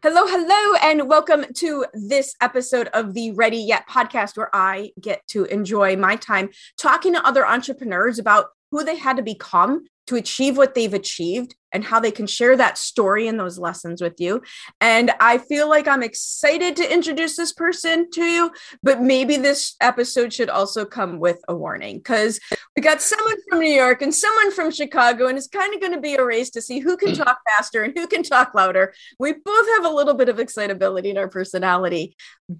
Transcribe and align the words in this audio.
Hello, 0.00 0.28
hello, 0.28 0.78
and 0.80 1.08
welcome 1.08 1.44
to 1.54 1.84
this 1.92 2.36
episode 2.40 2.86
of 2.94 3.14
the 3.14 3.32
Ready 3.32 3.56
Yet 3.56 3.88
podcast, 3.88 4.36
where 4.36 4.48
I 4.54 4.92
get 5.00 5.26
to 5.30 5.44
enjoy 5.46 5.96
my 5.96 6.14
time 6.14 6.50
talking 6.76 7.14
to 7.14 7.26
other 7.26 7.44
entrepreneurs 7.44 8.20
about 8.20 8.50
who 8.70 8.84
they 8.84 8.96
had 8.96 9.16
to 9.16 9.22
become 9.22 9.84
to 10.08 10.16
achieve 10.16 10.56
what 10.56 10.74
they've 10.74 10.94
achieved 10.94 11.54
and 11.70 11.84
how 11.84 12.00
they 12.00 12.10
can 12.10 12.26
share 12.26 12.56
that 12.56 12.78
story 12.78 13.28
and 13.28 13.38
those 13.38 13.58
lessons 13.58 14.00
with 14.00 14.18
you. 14.18 14.40
And 14.80 15.10
I 15.20 15.36
feel 15.36 15.68
like 15.68 15.86
I'm 15.86 16.02
excited 16.02 16.76
to 16.76 16.92
introduce 16.92 17.36
this 17.36 17.52
person 17.52 18.10
to 18.12 18.24
you, 18.24 18.50
but 18.82 19.02
maybe 19.02 19.36
this 19.36 19.76
episode 19.82 20.32
should 20.32 20.48
also 20.48 20.86
come 20.86 21.18
with 21.18 21.38
a 21.46 21.54
warning 21.54 21.98
because 21.98 22.40
we 22.74 22.80
got 22.80 23.02
someone 23.02 23.36
from 23.48 23.60
New 23.60 23.70
York 23.70 24.00
and 24.00 24.14
someone 24.14 24.50
from 24.50 24.70
Chicago, 24.70 25.26
and 25.26 25.36
it's 25.36 25.46
kind 25.46 25.74
of 25.74 25.80
going 25.80 25.92
to 25.92 26.00
be 26.00 26.14
a 26.14 26.24
race 26.24 26.48
to 26.50 26.62
see 26.62 26.78
who 26.78 26.96
can 26.96 27.10
mm. 27.10 27.22
talk 27.22 27.38
faster 27.46 27.82
and 27.82 27.92
who 27.94 28.06
can 28.06 28.22
talk 28.22 28.54
louder. 28.54 28.94
We 29.18 29.34
both 29.34 29.66
have 29.76 29.84
a 29.84 29.94
little 29.94 30.14
bit 30.14 30.30
of 30.30 30.38
excitability 30.38 31.10
in 31.10 31.18
our 31.18 31.28
personality. 31.28 32.16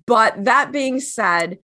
But 0.06 0.44
that 0.44 0.70
being 0.70 1.00
said, 1.00 1.58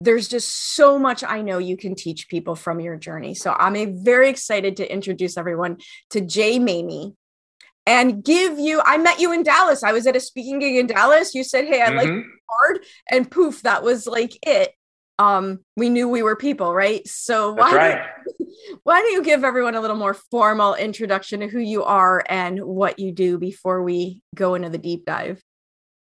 there's 0.00 0.28
just 0.28 0.74
so 0.74 0.98
much 0.98 1.22
I 1.22 1.42
know 1.42 1.58
you 1.58 1.76
can 1.76 1.94
teach 1.94 2.28
people 2.28 2.56
from 2.56 2.80
your 2.80 2.96
journey. 2.96 3.34
So 3.34 3.52
I'm 3.52 4.02
very 4.02 4.30
excited 4.30 4.76
to 4.78 4.92
introduce 4.92 5.36
everyone 5.36 5.78
to 6.10 6.20
Jay 6.20 6.58
Maymi 6.58 7.14
and 7.86 8.24
give 8.24 8.58
you. 8.58 8.80
I 8.84 8.98
met 8.98 9.20
you 9.20 9.32
in 9.32 9.42
Dallas. 9.42 9.82
I 9.82 9.92
was 9.92 10.06
at 10.06 10.16
a 10.16 10.20
speaking 10.20 10.58
gig 10.58 10.76
in 10.76 10.86
Dallas. 10.86 11.34
You 11.34 11.44
said, 11.44 11.66
"Hey, 11.66 11.82
I 11.82 11.86
mm-hmm. 11.86 11.96
like 11.96 12.24
hard," 12.48 12.84
and 13.10 13.30
poof, 13.30 13.62
that 13.62 13.82
was 13.82 14.06
like 14.06 14.38
it. 14.46 14.72
Um, 15.18 15.60
we 15.76 15.90
knew 15.90 16.08
we 16.08 16.22
were 16.22 16.36
people, 16.36 16.74
right? 16.74 17.06
So 17.06 17.52
why 17.52 17.74
right. 17.74 18.00
don't, 18.38 18.48
why 18.84 19.00
don't 19.00 19.12
you 19.12 19.22
give 19.22 19.44
everyone 19.44 19.74
a 19.74 19.80
little 19.82 19.96
more 19.96 20.14
formal 20.14 20.74
introduction 20.74 21.40
to 21.40 21.48
who 21.48 21.58
you 21.58 21.84
are 21.84 22.24
and 22.26 22.58
what 22.60 22.98
you 22.98 23.12
do 23.12 23.36
before 23.36 23.82
we 23.82 24.22
go 24.34 24.54
into 24.54 24.70
the 24.70 24.78
deep 24.78 25.04
dive? 25.04 25.42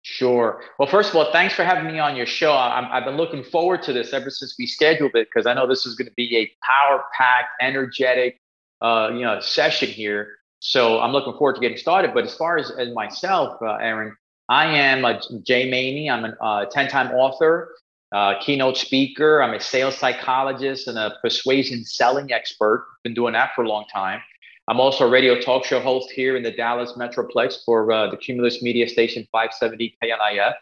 Sure. 0.07 0.61
Well, 0.77 0.87
first 0.87 1.09
of 1.09 1.15
all, 1.15 1.31
thanks 1.31 1.55
for 1.55 1.63
having 1.63 1.91
me 1.91 1.97
on 1.97 2.15
your 2.15 2.27
show. 2.27 2.53
i 2.53 2.87
have 2.93 3.05
been 3.05 3.17
looking 3.17 3.43
forward 3.43 3.81
to 3.81 3.91
this 3.91 4.13
ever 4.13 4.29
since 4.29 4.55
we 4.57 4.67
scheduled 4.67 5.15
it 5.15 5.27
because 5.33 5.47
I 5.47 5.55
know 5.55 5.65
this 5.65 5.87
is 5.87 5.95
going 5.95 6.05
to 6.05 6.13
be 6.13 6.37
a 6.37 6.45
power-packed, 6.63 7.49
energetic, 7.59 8.39
uh, 8.83 9.09
you 9.11 9.21
know, 9.21 9.39
session 9.39 9.89
here. 9.89 10.35
So 10.59 10.99
I'm 10.99 11.11
looking 11.11 11.33
forward 11.33 11.55
to 11.55 11.59
getting 11.59 11.79
started. 11.79 12.13
But 12.13 12.23
as 12.23 12.35
far 12.35 12.59
as, 12.59 12.69
as 12.77 12.93
myself, 12.93 13.59
uh, 13.63 13.77
Erin, 13.77 14.15
I 14.47 14.67
am 14.77 15.05
a 15.05 15.19
Jay 15.41 15.71
Maymi. 15.71 16.07
I'm 16.07 16.25
a 16.25 16.35
uh, 16.39 16.69
10-time 16.69 17.11
author, 17.15 17.73
uh, 18.11 18.35
keynote 18.39 18.77
speaker. 18.77 19.41
I'm 19.41 19.55
a 19.55 19.59
sales 19.59 19.97
psychologist 19.97 20.87
and 20.87 20.99
a 20.99 21.15
persuasion 21.23 21.83
selling 21.83 22.31
expert. 22.31 22.85
Been 23.03 23.15
doing 23.15 23.33
that 23.33 23.53
for 23.55 23.63
a 23.63 23.67
long 23.67 23.85
time. 23.91 24.21
I'm 24.67 24.79
also 24.79 25.05
a 25.05 25.09
radio 25.09 25.39
talk 25.39 25.63
show 25.63 25.79
host 25.79 26.09
here 26.09 26.35
in 26.35 26.41
the 26.41 26.51
Dallas 26.51 26.93
Metroplex 26.93 27.63
for 27.63 27.91
uh, 27.91 28.09
the 28.09 28.17
Cumulus 28.17 28.63
Media 28.63 28.87
Station 28.89 29.27
570 29.31 29.95
KLIF. 30.03 30.53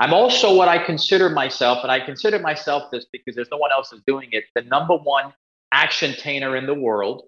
I'm 0.00 0.14
also 0.14 0.54
what 0.54 0.68
I 0.68 0.78
consider 0.78 1.28
myself, 1.28 1.80
and 1.82 1.92
I 1.92 2.00
consider 2.00 2.38
myself 2.38 2.84
this 2.90 3.04
because 3.12 3.34
there's 3.34 3.50
no 3.50 3.58
one 3.58 3.70
else 3.70 3.92
is 3.92 4.00
doing 4.06 4.30
it, 4.32 4.44
the 4.54 4.62
number 4.62 4.96
one 4.96 5.34
action 5.72 6.12
tainer 6.12 6.56
in 6.56 6.64
the 6.64 6.74
world. 6.74 7.24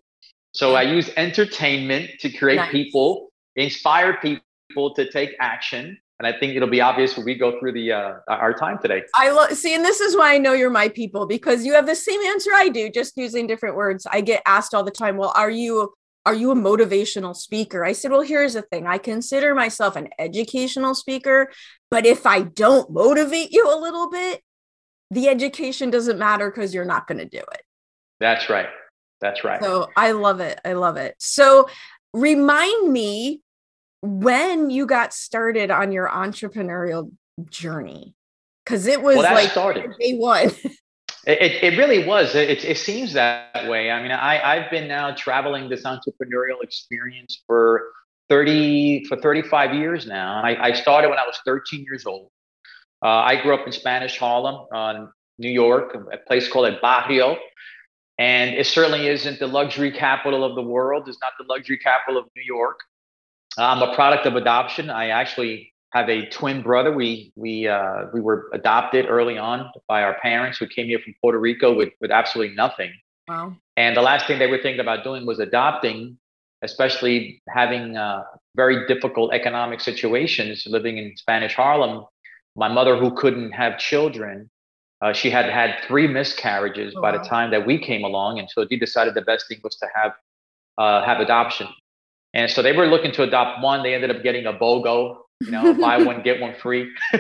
So 0.55 0.75
I 0.75 0.83
use 0.83 1.11
entertainment 1.19 2.13
to 2.21 2.31
create 2.31 2.57
nice. 2.57 2.73
people, 2.73 3.29
inspire 3.57 4.17
people 4.23 4.95
to 4.95 5.11
take 5.11 5.35
action. 5.39 5.99
And 6.19 6.27
I 6.27 6.33
think 6.33 6.57
it'll 6.57 6.71
be 6.71 6.81
obvious 6.81 7.15
when 7.15 7.27
we 7.27 7.35
go 7.35 7.61
through 7.61 7.73
the 7.73 7.93
uh, 7.93 8.15
our 8.29 8.55
time 8.55 8.79
today. 8.81 9.03
I 9.17 9.31
love 9.33 9.53
see, 9.53 9.75
and 9.75 9.85
this 9.85 10.01
is 10.01 10.17
why 10.17 10.33
I 10.33 10.39
know 10.39 10.55
you're 10.55 10.71
my 10.71 10.89
people 10.89 11.27
because 11.27 11.67
you 11.67 11.75
have 11.75 11.85
the 11.85 11.95
same 11.95 12.23
answer 12.23 12.53
I 12.55 12.71
do, 12.71 12.89
just 12.89 13.19
using 13.19 13.47
different 13.47 13.77
words. 13.77 14.07
I 14.11 14.23
get 14.23 14.41
asked 14.47 14.73
all 14.73 14.83
the 14.83 14.91
time, 14.91 15.19
"Well, 15.19 15.35
are 15.37 15.51
you 15.51 15.93
are 16.27 16.35
you 16.35 16.51
a 16.51 16.57
motivational 16.57 17.37
speaker? 17.37 17.85
I 17.85 17.93
said, 17.93 18.11
Well, 18.11 18.23
here's 18.23 18.55
the 18.55 18.63
thing 18.63 18.87
I 18.87 18.99
consider 18.99 19.55
myself 19.55 19.95
an 19.95 20.09
educational 20.19 20.95
speaker, 20.95 21.51
but 21.91 22.05
if 22.05 22.27
I 22.27 22.43
don't 22.43 22.91
motivate 22.91 23.53
you 23.53 23.73
a 23.73 23.79
little 23.79 24.11
bit, 24.11 24.43
the 25.11 25.29
education 25.29 25.91
doesn't 25.91 26.19
matter 26.19 26.51
because 26.51 26.75
you're 26.75 26.85
not 26.85 27.07
going 27.07 27.19
to 27.19 27.29
do 27.29 27.39
it. 27.39 27.63
That's 28.19 28.51
right. 28.51 28.67
That's 29.21 29.45
right. 29.45 29.63
So 29.63 29.89
I 29.97 30.11
love 30.11 30.41
it. 30.41 30.61
I 30.65 30.73
love 30.73 30.97
it. 30.97 31.15
So 31.19 31.69
remind 32.13 32.93
me 32.93 33.41
when 34.03 34.69
you 34.69 34.85
got 34.85 35.15
started 35.15 35.71
on 35.71 35.93
your 35.93 36.09
entrepreneurial 36.09 37.13
journey 37.49 38.15
because 38.65 38.89
it 38.89 39.01
was 39.01 39.17
well, 39.19 39.33
like 39.33 39.51
started. 39.51 39.95
day 40.01 40.17
one. 40.17 40.51
It, 41.27 41.63
it 41.63 41.77
really 41.77 42.07
was. 42.07 42.37
It, 42.37 42.65
it 42.65 42.79
seems 42.79 43.13
that 43.15 43.69
way. 43.69 43.91
I 43.91 44.01
mean, 44.01 44.13
I, 44.13 44.41
I've 44.41 44.71
been 44.71 44.87
now 44.87 45.13
traveling 45.13 45.69
this 45.69 45.83
entrepreneurial 45.83 46.63
experience 46.63 47.43
for 47.49 47.91
30 48.29 49.07
for 49.07 49.17
35 49.17 49.75
years 49.75 50.07
now. 50.07 50.41
I, 50.43 50.69
I 50.69 50.73
started 50.73 51.09
when 51.09 51.19
I 51.19 51.27
was 51.27 51.37
13 51.45 51.83
years 51.83 52.07
old. 52.07 52.31
Uh, 53.03 53.09
I 53.09 53.43
grew 53.43 53.55
up 53.55 53.67
in 53.67 53.73
Spanish 53.73 54.19
Harlem, 54.19 54.67
uh, 54.73 55.07
New 55.39 55.51
York, 55.51 55.97
a 56.13 56.17
place 56.17 56.49
called 56.49 56.67
El 56.67 56.81
Barrio. 56.81 57.37
And 58.19 58.55
it 58.55 58.67
certainly 58.67 59.09
isn't 59.09 59.41
the 59.41 59.47
luxury 59.47 59.91
capital 59.91 60.45
of 60.45 60.55
the 60.55 60.63
world. 60.63 61.09
It's 61.09 61.19
not 61.21 61.33
the 61.39 61.45
luxury 61.53 61.77
capital 61.77 62.19
of 62.21 62.27
New 62.35 62.45
York. 62.47 62.79
I'm 63.59 63.83
a 63.83 63.95
product 63.95 64.27
of 64.27 64.37
adoption. 64.37 64.91
I 64.91 65.09
actually 65.09 65.73
have 65.97 66.11
a 66.11 66.27
twin 66.27 66.63
brother. 66.63 66.93
We 66.93 67.33
we 67.37 67.67
uh, 67.67 68.07
we 68.13 68.21
were 68.21 68.49
adopted 68.53 69.07
early 69.09 69.39
on 69.39 69.71
by 69.89 70.03
our 70.03 70.17
parents 70.21 70.59
who 70.59 70.67
came 70.67 70.87
here 70.87 70.99
from 70.99 71.15
Puerto 71.21 71.39
Rico 71.39 71.75
with 71.75 71.93
with 72.01 72.11
absolutely 72.11 72.55
nothing. 72.55 72.93
Wow. 73.29 73.57
And 73.77 73.97
the 73.97 74.03
last 74.03 74.27
thing 74.27 74.39
they 74.39 74.47
were 74.47 74.63
thinking 74.63 74.81
about 74.81 75.05
doing 75.05 75.27
was 75.27 75.39
adopting, 75.39 76.19
especially 76.63 77.43
having 77.49 77.97
uh, 77.97 78.25
very 78.55 78.87
difficult 78.87 79.33
economic 79.33 79.81
situations 79.81 80.65
living 80.67 80.99
in 80.99 81.17
Spanish 81.17 81.55
Harlem. 81.55 82.05
My 82.55 82.69
mother, 82.69 82.97
who 82.97 83.11
couldn't 83.15 83.53
have 83.53 83.79
children, 83.79 84.49
uh, 85.03 85.13
she 85.13 85.29
had 85.31 85.47
had 85.47 85.71
three 85.87 86.07
miscarriages 86.07 86.95
oh, 86.97 87.03
by 87.03 87.13
wow. 87.13 87.19
the 87.19 87.29
time 87.29 87.51
that 87.51 87.67
we 87.67 87.79
came 87.79 88.05
along, 88.05 88.39
and 88.39 88.49
so 88.51 88.65
they 88.69 88.77
decided 88.77 89.15
the 89.15 89.23
best 89.33 89.49
thing 89.49 89.61
was 89.65 89.77
to 89.77 89.87
have 89.95 90.13
uh, 90.79 91.05
have 91.05 91.21
adoption. 91.21 91.69
And 92.35 92.51
so 92.51 92.61
they 92.63 92.73
were 92.73 92.87
looking 92.87 93.13
to 93.13 93.23
adopt 93.23 93.63
one. 93.63 93.83
They 93.83 93.95
ended 93.95 94.11
up 94.15 94.23
getting 94.23 94.45
a 94.45 94.53
BOGO, 94.53 95.26
you 95.41 95.51
know, 95.51 95.75
buy 95.75 95.99
one 96.03 96.23
get 96.23 96.41
one 96.41 96.55
free. 96.55 96.91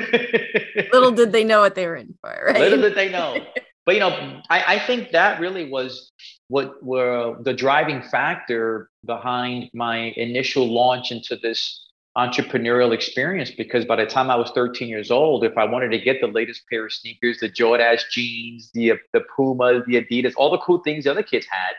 Little 0.92 1.12
did 1.12 1.32
they 1.32 1.44
know 1.44 1.60
what 1.60 1.74
they 1.74 1.86
were 1.86 1.96
in 1.96 2.14
for, 2.20 2.44
right? 2.46 2.58
Little 2.58 2.80
did 2.80 2.94
they 2.94 3.08
know. 3.08 3.36
But 3.84 3.94
you 3.94 4.00
know, 4.00 4.42
I, 4.50 4.74
I 4.74 4.86
think 4.86 5.12
that 5.12 5.40
really 5.40 5.70
was 5.70 6.10
what 6.48 6.82
were 6.82 7.36
the 7.42 7.54
driving 7.54 8.02
factor 8.02 8.90
behind 9.04 9.70
my 9.74 10.12
initial 10.16 10.66
launch 10.72 11.12
into 11.12 11.36
this 11.36 11.82
entrepreneurial 12.16 12.92
experience 12.94 13.50
because 13.50 13.84
by 13.84 13.96
the 13.96 14.06
time 14.06 14.30
I 14.30 14.36
was 14.36 14.50
13 14.52 14.88
years 14.88 15.10
old, 15.10 15.44
if 15.44 15.56
I 15.58 15.64
wanted 15.64 15.90
to 15.90 15.98
get 15.98 16.20
the 16.20 16.26
latest 16.26 16.62
pair 16.70 16.86
of 16.86 16.92
sneakers, 16.92 17.38
the 17.40 17.50
Jordache 17.50 18.02
jeans, 18.10 18.70
the 18.72 18.92
uh, 18.92 18.96
the 19.12 19.20
Puma, 19.36 19.84
the 19.86 20.02
Adidas, 20.02 20.32
all 20.36 20.50
the 20.50 20.58
cool 20.58 20.78
things 20.78 21.04
the 21.04 21.10
other 21.10 21.22
kids 21.22 21.46
had, 21.48 21.74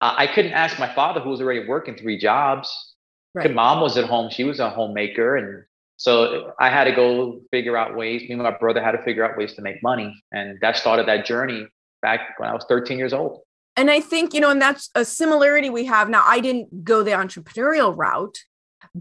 I 0.00 0.26
couldn't 0.26 0.52
ask 0.52 0.80
my 0.80 0.92
father, 0.92 1.20
who 1.20 1.30
was 1.30 1.40
already 1.40 1.66
working 1.66 1.96
three 1.96 2.18
jobs, 2.18 2.91
Right. 3.34 3.52
Mom 3.52 3.80
was 3.80 3.96
at 3.96 4.04
home; 4.04 4.30
she 4.30 4.44
was 4.44 4.60
a 4.60 4.68
homemaker, 4.68 5.36
and 5.36 5.64
so 5.96 6.52
I 6.60 6.68
had 6.68 6.84
to 6.84 6.92
go 6.92 7.40
figure 7.50 7.76
out 7.76 7.96
ways. 7.96 8.22
Me 8.22 8.32
and 8.32 8.42
my 8.42 8.50
brother 8.50 8.82
had 8.82 8.92
to 8.92 9.02
figure 9.02 9.24
out 9.24 9.38
ways 9.38 9.54
to 9.54 9.62
make 9.62 9.82
money, 9.82 10.14
and 10.32 10.58
that 10.60 10.76
started 10.76 11.06
that 11.08 11.24
journey 11.24 11.66
back 12.02 12.38
when 12.38 12.50
I 12.50 12.54
was 12.54 12.64
13 12.68 12.98
years 12.98 13.12
old. 13.12 13.40
And 13.76 13.90
I 13.90 14.00
think 14.00 14.34
you 14.34 14.40
know, 14.40 14.50
and 14.50 14.60
that's 14.60 14.90
a 14.94 15.04
similarity 15.04 15.70
we 15.70 15.86
have 15.86 16.10
now. 16.10 16.22
I 16.26 16.40
didn't 16.40 16.84
go 16.84 17.02
the 17.02 17.12
entrepreneurial 17.12 17.96
route, 17.96 18.36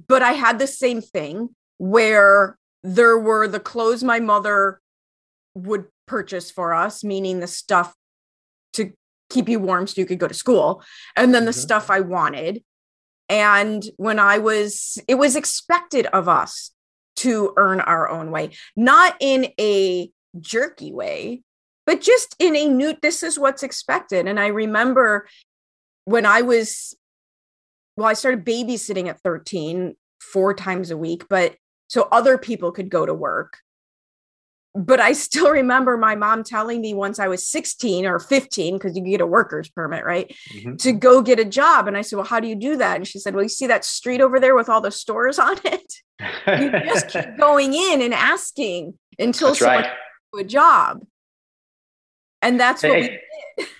but 0.07 0.21
I 0.21 0.31
had 0.31 0.59
the 0.59 0.67
same 0.67 1.01
thing 1.01 1.49
where 1.77 2.57
there 2.83 3.17
were 3.17 3.47
the 3.49 3.59
clothes 3.59 4.03
my 4.03 4.19
mother 4.21 4.79
would 5.55 5.87
purchase 6.07 6.49
for 6.49 6.73
us, 6.73 7.03
meaning 7.03 7.41
the 7.41 7.47
stuff 7.47 7.93
to 8.73 8.93
keep 9.29 9.49
you 9.49 9.59
warm 9.59 9.87
so 9.87 9.99
you 9.99 10.05
could 10.05 10.19
go 10.19 10.27
to 10.27 10.33
school 10.33 10.81
and 11.15 11.33
then 11.33 11.45
the 11.45 11.51
Mhm. 11.51 11.55
stuff 11.61 11.89
i 11.89 12.01
wanted 12.01 12.61
and 13.31 13.85
when 13.95 14.19
i 14.19 14.37
was 14.37 14.99
it 15.07 15.15
was 15.15 15.35
expected 15.35 16.05
of 16.07 16.27
us 16.27 16.71
to 17.15 17.53
earn 17.57 17.79
our 17.79 18.09
own 18.09 18.29
way 18.29 18.51
not 18.75 19.15
in 19.19 19.47
a 19.59 20.11
jerky 20.39 20.91
way 20.91 21.41
but 21.85 22.01
just 22.01 22.35
in 22.39 22.55
a 22.55 22.67
new 22.67 22.95
this 23.01 23.23
is 23.23 23.39
what's 23.39 23.63
expected. 23.63 24.27
And 24.27 24.39
i 24.39 24.47
remember 24.47 25.27
when 26.05 26.25
i 26.25 26.41
was 26.41 26.95
well 27.97 28.07
i 28.07 28.13
started 28.13 28.45
babysitting 28.45 29.07
at 29.07 29.21
13 29.21 29.95
four 30.19 30.53
times 30.53 30.91
a 30.91 30.97
week 30.97 31.23
but 31.29 31.55
so 31.87 32.07
other 32.11 32.37
people 32.37 32.71
could 32.71 32.89
go 32.89 33.05
to 33.05 33.13
work 33.13 33.59
but 34.73 34.99
I 34.99 35.11
still 35.13 35.49
remember 35.51 35.97
my 35.97 36.15
mom 36.15 36.43
telling 36.43 36.79
me 36.81 36.93
once 36.93 37.19
I 37.19 37.27
was 37.27 37.45
16 37.45 38.05
or 38.05 38.19
15, 38.19 38.75
because 38.75 38.95
you 38.95 39.03
get 39.03 39.19
a 39.21 39.25
worker's 39.27 39.69
permit, 39.69 40.05
right? 40.05 40.33
Mhm. 40.53 40.77
To 40.79 40.93
go 40.93 41.21
get 41.21 41.39
a 41.39 41.45
job. 41.45 41.87
And 41.87 41.97
I 41.97 42.01
said, 42.01 42.15
Well, 42.15 42.25
how 42.25 42.39
do 42.39 42.47
you 42.47 42.55
do 42.55 42.77
that? 42.77 42.95
And 42.95 43.07
she 43.07 43.19
said, 43.19 43.33
Well, 43.35 43.43
you 43.43 43.49
see 43.49 43.67
that 43.67 43.83
street 43.83 44.21
over 44.21 44.39
there 44.39 44.55
with 44.55 44.69
all 44.69 44.81
the 44.81 44.91
stores 44.91 45.39
on 45.39 45.57
it? 45.65 45.93
You 46.47 46.71
just 46.71 47.09
keep 47.09 47.37
going 47.37 47.73
in 47.73 48.01
and 48.01 48.13
asking 48.13 48.97
until 49.19 49.49
That's 49.49 49.59
someone 49.59 49.83
right. 49.83 49.91
a 50.39 50.43
job. 50.43 51.01
And 52.41 52.59
that's 52.59 52.81
what 52.83 52.93
Hey, 52.93 53.19
we 53.57 53.65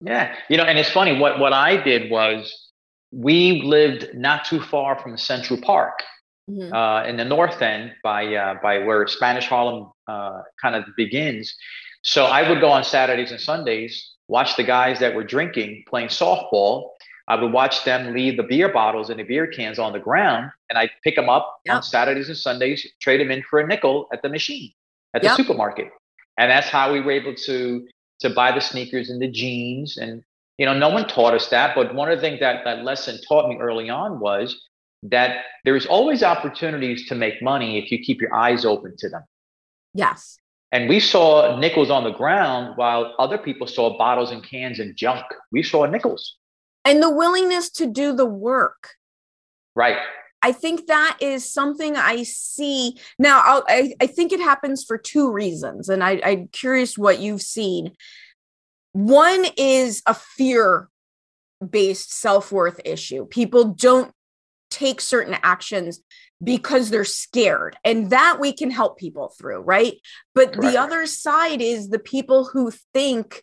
Yeah, 0.00 0.34
you 0.48 0.56
know, 0.56 0.62
and 0.64 0.78
it's 0.78 0.90
funny. 0.90 1.18
What 1.18 1.40
what 1.40 1.52
I 1.52 1.76
did 1.82 2.10
was 2.10 2.70
we 3.10 3.62
lived 3.62 4.14
not 4.14 4.44
too 4.44 4.60
far 4.60 4.96
from 5.00 5.18
Central 5.18 5.60
Park, 5.60 5.98
Mhm. 6.48 6.72
uh, 6.72 7.06
in 7.06 7.16
the 7.16 7.24
north 7.24 7.60
end 7.62 7.92
by 8.02 8.34
uh, 8.34 8.54
by 8.62 8.78
where 8.78 9.06
Spanish 9.06 9.46
Harlem 9.46 9.90
uh, 10.08 10.42
kind 10.60 10.74
of 10.74 10.84
begins. 10.96 11.54
So 12.02 12.24
I 12.26 12.48
would 12.48 12.60
go 12.60 12.70
on 12.70 12.84
Saturdays 12.84 13.30
and 13.32 13.40
Sundays, 13.40 14.14
watch 14.28 14.56
the 14.56 14.62
guys 14.64 14.98
that 15.00 15.14
were 15.14 15.24
drinking 15.24 15.84
playing 15.88 16.08
softball. 16.08 16.90
I 17.28 17.34
would 17.34 17.52
watch 17.52 17.84
them 17.84 18.14
leave 18.14 18.38
the 18.38 18.42
beer 18.44 18.72
bottles 18.72 19.10
and 19.10 19.18
the 19.20 19.22
beer 19.24 19.46
cans 19.46 19.78
on 19.78 19.92
the 19.92 19.98
ground, 19.98 20.50
and 20.70 20.78
I'd 20.78 20.90
pick 21.04 21.14
them 21.16 21.28
up 21.28 21.60
Yep. 21.66 21.74
on 21.76 21.82
Saturdays 21.82 22.28
and 22.28 22.38
Sundays, 22.38 22.86
trade 23.00 23.20
them 23.20 23.30
in 23.30 23.42
for 23.42 23.60
a 23.60 23.66
nickel 23.66 24.08
at 24.12 24.22
the 24.22 24.30
machine 24.30 24.72
at 25.14 25.20
the 25.22 25.28
Yep. 25.28 25.36
supermarket, 25.36 25.88
and 26.38 26.50
that's 26.50 26.68
how 26.70 26.92
we 26.92 27.00
were 27.00 27.12
able 27.12 27.34
to 27.34 27.86
to 28.20 28.30
buy 28.30 28.50
the 28.52 28.60
sneakers 28.60 29.10
and 29.10 29.20
the 29.20 29.28
jeans. 29.28 29.98
And 29.98 30.22
you 30.56 30.66
know, 30.66 30.72
no 30.74 30.88
one 30.88 31.06
taught 31.06 31.34
us 31.34 31.48
that, 31.50 31.74
but 31.76 31.94
one 31.94 32.10
of 32.10 32.16
the 32.16 32.22
things 32.22 32.40
that 32.40 32.64
that 32.64 32.82
lesson 32.84 33.18
taught 33.28 33.48
me 33.48 33.56
early 33.58 33.90
on 33.90 34.18
was 34.18 34.64
that 35.02 35.44
there's 35.64 35.86
always 35.86 36.22
opportunities 36.22 37.06
to 37.08 37.14
make 37.14 37.40
money 37.42 37.78
if 37.78 37.90
you 37.90 37.98
keep 37.98 38.20
your 38.20 38.34
eyes 38.34 38.64
open 38.64 38.94
to 38.98 39.08
them. 39.08 39.22
yes. 39.94 40.38
And 40.70 40.86
we 40.86 41.00
saw 41.00 41.58
nickels 41.58 41.88
on 41.88 42.04
the 42.04 42.10
ground 42.10 42.74
while 42.76 43.14
other 43.18 43.38
people 43.38 43.66
saw 43.66 43.96
bottles 43.96 44.30
and 44.30 44.44
cans 44.44 44.80
and 44.80 44.94
junk. 44.94 45.24
We 45.50 45.62
saw 45.62 45.86
nickels. 45.86 46.36
And 46.84 47.02
the 47.02 47.08
willingness 47.08 47.70
to 47.70 47.86
do 47.86 48.12
the 48.12 48.26
work. 48.26 48.90
Right. 49.74 49.96
I 50.42 50.52
think 50.52 50.86
that 50.86 51.16
is 51.20 51.50
something 51.50 51.96
I 51.96 52.22
see 52.22 52.98
now. 53.18 53.40
I'll, 53.44 53.64
I 53.66 53.94
I 54.00 54.06
think 54.06 54.30
it 54.30 54.40
happens 54.40 54.84
for 54.84 54.98
two 54.98 55.32
reasons, 55.32 55.88
and 55.88 56.04
I, 56.04 56.20
I'm 56.22 56.48
curious 56.48 56.98
what 56.98 57.18
you've 57.18 57.42
seen. 57.42 57.92
One 58.92 59.46
is 59.56 60.02
a 60.06 60.12
fear 60.14 60.90
based 61.66 62.12
self 62.12 62.52
worth 62.52 62.80
issue. 62.84 63.24
People 63.26 63.64
don't 63.64 64.12
take 64.70 65.00
certain 65.00 65.36
actions 65.42 66.00
because 66.42 66.90
they're 66.90 67.04
scared, 67.04 67.76
and 67.84 68.10
that 68.10 68.38
we 68.40 68.52
can 68.52 68.70
help 68.70 68.98
people 68.98 69.34
through, 69.38 69.60
right? 69.60 69.94
But 70.34 70.52
Correct. 70.52 70.62
the 70.62 70.78
other 70.78 71.06
side 71.06 71.60
is 71.60 71.88
the 71.88 71.98
people 71.98 72.44
who 72.44 72.72
think. 72.92 73.42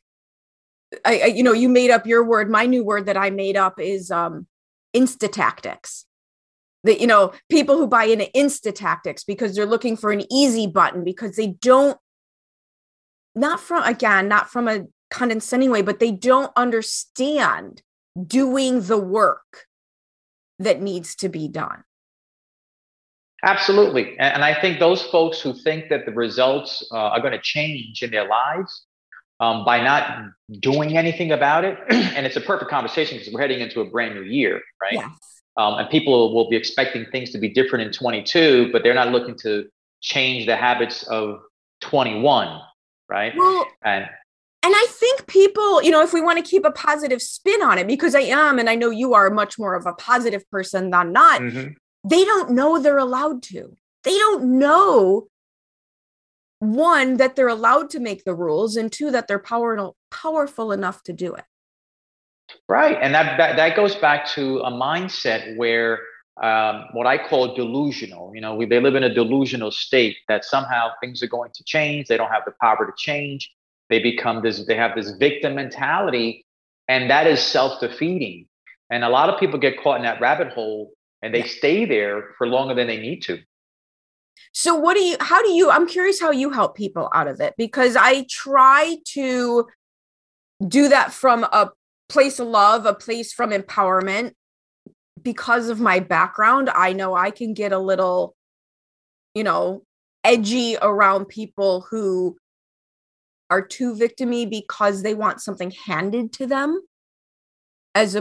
I, 1.04 1.20
I, 1.20 1.26
you 1.26 1.44
know, 1.44 1.52
you 1.52 1.68
made 1.68 1.92
up 1.92 2.06
your 2.06 2.24
word. 2.24 2.50
My 2.50 2.66
new 2.66 2.84
word 2.84 3.08
that 3.08 3.18
I 3.18 3.30
made 3.30 3.58
up 3.58 3.82
is 3.82 4.12
um, 4.12 4.48
insta 4.96 5.30
tactics 5.30 6.06
that 6.86 7.02
you 7.02 7.08
know 7.08 7.34
people 7.50 7.78
who 7.78 7.88
buy 7.88 8.06
into 8.06 8.30
insta 8.36 8.74
tactics 8.74 9.24
because 9.24 9.56
they're 9.56 9.66
looking 9.66 9.98
for 9.98 10.12
an 10.12 10.24
easy 10.32 10.68
button 10.68 11.04
because 11.04 11.36
they 11.36 11.48
don't 11.48 11.98
not 13.36 13.60
from 13.60 13.84
again 13.84 14.28
not 14.28 14.50
from 14.50 14.68
a 14.68 14.86
condescending 15.12 15.70
way 15.70 15.82
but 15.82 16.00
they 16.00 16.12
don't 16.12 16.52
understand 16.56 17.82
doing 18.26 18.82
the 18.82 18.98
work 18.98 19.66
that 20.60 20.82
needs 20.82 21.16
to 21.16 21.30
be 21.30 21.48
done 21.48 21.84
Absolutely. 23.46 24.18
And, 24.18 24.44
I 24.44 24.60
think 24.60 24.80
those 24.80 25.04
folks 25.04 25.40
who 25.40 25.54
think 25.54 25.90
that 25.90 26.06
the 26.06 26.12
results 26.12 26.84
uh, 26.92 26.96
are 26.96 27.20
going 27.20 27.34
to 27.34 27.42
change 27.42 28.02
in 28.02 28.10
their 28.10 28.28
lives 28.28 28.86
um, 29.40 29.64
by 29.64 29.84
not 29.84 30.30
doing 30.62 30.98
anything 30.98 31.32
about 31.32 31.64
it, 31.64 31.78
and 31.90 32.26
it's 32.26 32.38
a 32.38 32.42
perfect 32.42 32.72
conversation 32.72 33.18
because 33.18 33.32
we're 33.32 33.42
heading 33.42 33.60
into 33.60 33.82
a 33.82 33.86
brand 33.86 34.16
new 34.16 34.24
year, 34.24 34.62
right? 34.82 34.94
yes 34.94 35.12
Um, 35.58 35.76
and 35.76 35.90
people 35.90 36.34
will 36.34 36.50
be 36.50 36.56
expecting 36.56 37.06
things 37.12 37.30
to 37.32 37.38
be 37.38 37.50
different 37.50 37.86
in 37.86 37.94
22, 37.94 38.72
but 38.72 38.82
they're 38.84 38.96
not 38.96 39.10
looking 39.10 39.38
to 39.40 39.68
change 40.02 40.48
the 40.48 40.56
habits 40.56 41.04
of 41.04 41.40
21, 41.82 42.60
right? 43.10 43.34
well 43.38 43.68
And 43.84 44.08
and 44.66 44.74
i 44.76 44.86
think 44.90 45.28
people 45.28 45.82
you 45.84 45.92
know 45.92 46.02
if 46.02 46.12
we 46.12 46.22
want 46.22 46.38
to 46.44 46.50
keep 46.52 46.66
a 46.66 46.72
positive 46.72 47.22
spin 47.22 47.62
on 47.62 47.78
it 47.78 47.88
because 47.88 48.16
i 48.16 48.20
am 48.22 48.58
and 48.60 48.70
i 48.70 48.76
know 48.76 48.90
you 48.90 49.14
are 49.14 49.30
much 49.30 49.60
more 49.60 49.76
of 49.76 49.86
a 49.86 49.94
positive 49.94 50.44
person 50.50 50.90
than 50.90 51.12
not 51.12 51.40
Mhm. 51.42 51.76
they 52.04 52.26
don't 52.26 52.52
know 52.52 52.80
they're 52.80 52.98
allowed 52.98 53.42
to. 53.44 53.76
They 54.04 54.18
don't 54.18 54.60
know 54.60 55.28
one 56.60 57.18
that 57.18 57.36
they're 57.36 57.48
allowed 57.48 57.90
to 57.92 58.00
make 58.00 58.24
the 58.24 58.36
rules 58.36 58.76
and 58.76 58.92
two 58.92 59.12
that 59.12 59.28
they're 59.28 59.40
powerful 59.40 59.96
powerful 60.12 60.72
enough 60.72 61.04
to 61.04 61.14
do 61.14 61.34
it. 61.34 61.46
Right, 62.70 62.98
and 63.02 63.14
that, 63.16 63.38
that 63.38 63.56
that 63.58 63.76
goes 63.76 63.96
back 63.96 64.28
to 64.36 64.60
a 64.60 64.72
mindset 64.72 65.58
where 65.58 66.00
um, 66.42 66.86
what 66.94 67.08
I 67.08 67.18
call 67.18 67.56
delusional. 67.56 68.32
You 68.36 68.42
know, 68.42 68.56
we, 68.56 68.66
they 68.66 68.80
live 68.80 68.96
in 68.96 69.04
a 69.04 69.14
delusional 69.14 69.72
state 69.72 70.18
that 70.28 70.44
somehow 70.44 70.90
things 71.02 71.24
are 71.24 71.28
going 71.28 71.52
to 71.54 71.64
change. 71.64 72.08
They 72.08 72.18
don't 72.18 72.32
have 72.32 72.44
the 72.46 72.54
power 72.62 72.86
to 72.86 72.94
change. 72.98 73.52
They 73.90 74.00
become 74.00 74.42
this. 74.42 74.66
They 74.66 74.76
have 74.76 74.96
this 74.96 75.12
victim 75.12 75.56
mentality, 75.56 76.46
and 76.88 77.10
that 77.10 77.28
is 77.28 77.40
self 77.40 77.80
defeating. 77.80 78.48
And 78.90 79.04
a 79.04 79.10
lot 79.10 79.30
of 79.30 79.40
people 79.40 79.60
get 79.60 79.82
caught 79.82 79.98
in 79.98 80.04
that 80.04 80.22
rabbit 80.22 80.50
hole, 80.50 80.92
and 81.22 81.34
they 81.34 81.44
stay 81.44 81.86
there 81.86 82.34
for 82.38 82.48
longer 82.48 82.74
than 82.76 82.88
they 82.88 82.98
need 82.98 83.22
to. 83.24 83.40
So 84.54 84.76
what 84.76 84.96
do 84.96 85.02
you 85.02 85.18
how 85.20 85.44
do 85.44 85.50
you 85.50 85.70
I'm 85.70 85.88
curious 85.88 86.20
how 86.20 86.32
you 86.32 86.50
help 86.50 86.76
people 86.76 87.10
out 87.14 87.28
of 87.28 87.42
it 87.42 87.54
because 87.58 87.96
I 87.96 88.26
try 88.30 88.98
to 89.14 89.68
do 90.66 90.88
that 90.90 91.12
from 91.12 91.44
a 91.44 91.72
place 92.08 92.40
of 92.40 92.48
love, 92.48 92.86
a 92.86 92.94
place 92.94 93.34
from 93.34 93.52
empowerment 93.52 94.32
because 95.22 95.70
of 95.70 95.80
my 95.80 96.00
background. 96.00 96.70
I 96.70 96.94
know 96.94 97.16
I 97.16 97.32
can 97.32 97.54
get 97.54 97.72
a 97.72 97.80
little 97.80 98.36
you 99.34 99.44
know 99.44 99.84
edgy 100.24 100.78
around 100.82 101.26
people 101.26 101.82
who 101.90 102.38
are 103.50 103.62
too 103.62 103.94
victimy 103.96 104.50
because 104.50 105.04
they 105.04 105.14
want 105.14 105.42
something 105.42 105.72
handed 105.72 106.34
to 106.34 106.48
them 106.48 106.82
as 107.94 108.16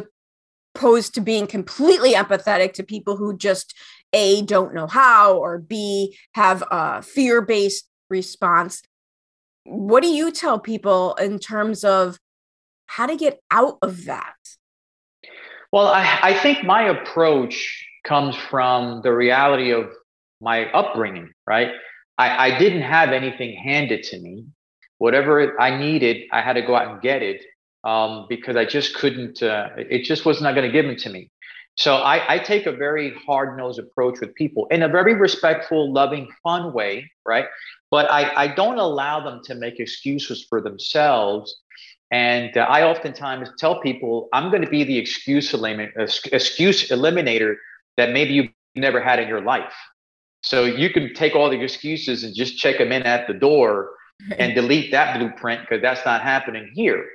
opposed 0.75 1.15
to 1.15 1.21
being 1.21 1.47
completely 1.47 2.15
empathetic 2.15 2.73
to 2.75 2.83
people 2.83 3.17
who 3.17 3.37
just 3.37 3.75
a 4.13 4.43
don't 4.43 4.75
know 4.75 4.87
how 4.87 5.37
or 5.37 5.59
b 5.59 6.17
have 6.35 6.63
a 6.71 7.03
fear-based 7.03 7.89
response 8.11 8.83
what 9.65 10.03
do 10.03 10.09
you 10.09 10.31
tell 10.31 10.59
people 10.59 11.15
in 11.15 11.39
terms 11.39 11.85
of 11.85 12.19
how 12.87 13.07
to 13.07 13.17
get 13.17 13.41
out 13.51 13.79
of 13.83 14.05
that 14.05 14.35
Well, 15.73 15.89
I, 15.89 16.19
I 16.23 16.35
think 16.35 16.63
my 16.63 16.83
approach 16.85 17.85
comes 18.05 18.37
from 18.37 19.01
the 19.03 19.13
reality 19.13 19.73
of 19.73 19.91
my 20.41 20.71
upbringing, 20.71 21.33
right? 21.47 21.73
I, 22.17 22.51
I 22.51 22.59
didn't 22.59 22.83
have 22.83 23.11
anything 23.11 23.57
handed 23.57 24.05
to 24.05 24.21
me. 24.21 24.45
Whatever 24.99 25.61
I 25.61 25.77
needed, 25.77 26.25
I 26.33 26.41
had 26.41 26.55
to 26.55 26.63
go 26.63 26.75
out 26.77 26.93
and 26.93 27.01
get 27.01 27.23
it 27.23 27.43
um, 27.85 28.27
because 28.29 28.57
I 28.57 28.65
just 28.65 28.95
couldn't, 28.95 29.43
uh, 29.43 29.69
it 29.77 30.05
just 30.05 30.25
was 30.25 30.41
not 30.41 30.55
going 30.55 30.67
to 30.67 30.73
give 30.73 30.87
it 30.87 30.99
to 31.01 31.11
me. 31.11 31.31
So 31.77 31.97
I, 31.97 32.35
I 32.35 32.39
take 32.39 32.67
a 32.67 32.73
very 32.73 33.15
hard 33.27 33.59
nosed 33.59 33.81
approach 33.81 34.21
with 34.21 34.35
people 34.37 34.67
in 34.71 34.83
a 34.83 34.89
very 34.89 35.15
respectful, 35.15 35.93
loving, 35.93 36.29
fun 36.43 36.73
way, 36.73 37.11
right? 37.27 37.47
But 37.91 38.09
I, 38.11 38.45
I 38.45 38.55
don't 38.55 38.79
allow 38.79 39.25
them 39.25 39.41
to 39.47 39.57
make 39.57 39.81
excuses 39.81 40.47
for 40.49 40.61
themselves 40.61 41.63
and 42.15 42.57
uh, 42.57 42.61
I 42.61 42.85
oftentimes 42.85 43.51
tell 43.59 43.81
people, 43.81 44.29
I'm 44.33 44.51
going 44.51 44.63
to 44.63 44.71
be 44.71 44.85
the 44.85 44.97
excuse, 44.97 45.51
elimin- 45.51 45.91
excuse 46.33 46.89
eliminator 46.89 47.57
that 47.97 48.13
maybe 48.13 48.35
you've 48.35 48.51
never 48.77 49.01
had 49.01 49.19
in 49.19 49.27
your 49.27 49.41
life. 49.41 49.75
So 50.43 50.65
you 50.65 50.91
can 50.91 51.13
take 51.15 51.35
all 51.35 51.51
the 51.51 51.61
excuses 51.61 52.23
and 52.23 52.33
just 52.33 52.57
check 52.57 52.79
them 52.79 52.93
in 52.93 53.03
at 53.03 53.27
the 53.27 53.35
door 53.35 53.91
and 54.39 54.55
delete 54.61 54.91
that 54.93 55.19
blueprint 55.19 55.63
because 55.63 55.83
that's 55.83 56.05
not 56.05 56.23
happening 56.23 56.71
here. 56.75 57.07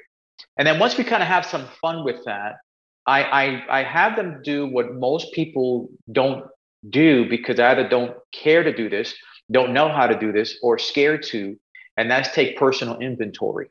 And 0.58 0.68
then 0.68 0.80
once 0.80 0.98
we 0.98 1.04
kind 1.04 1.22
of 1.22 1.28
have 1.28 1.46
some 1.46 1.68
fun 1.82 2.04
with 2.04 2.24
that, 2.26 2.58
I, 3.06 3.24
I, 3.24 3.80
I 3.80 3.84
have 3.84 4.16
them 4.16 4.42
do 4.44 4.68
what 4.68 4.94
most 4.94 5.34
people 5.34 5.90
don't 6.12 6.46
do 6.90 7.28
because 7.30 7.60
I 7.60 7.72
either 7.72 7.90
don't 7.90 8.16
care 8.32 8.64
to 8.64 8.76
do 8.76 8.90
this, 8.90 9.16
don't 9.52 9.74
know 9.74 9.90
how 9.90 10.08
to 10.08 10.18
do 10.18 10.32
this, 10.32 10.58
or 10.62 10.78
scared 10.78 11.24
to, 11.24 11.58
and 11.98 12.10
that's 12.10 12.34
take 12.34 12.58
personal 12.58 13.00
inventory. 13.00 13.70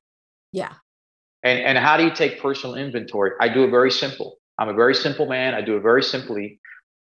yeah 0.53 0.75
And, 1.43 1.61
and 1.61 1.79
how 1.79 1.97
do 1.97 2.05
you 2.05 2.11
take 2.11 2.41
personal 2.41 2.75
inventory? 2.77 3.33
I 3.41 3.49
do 3.49 3.65
it 3.65 3.71
very 3.71 3.91
simple. 3.91 4.39
I'm 4.59 4.69
a 4.69 4.75
very 4.75 4.95
simple 4.95 5.27
man. 5.27 5.55
I 5.55 5.61
do 5.61 5.77
it 5.77 5.83
very 5.83 6.03
simply. 6.03 6.61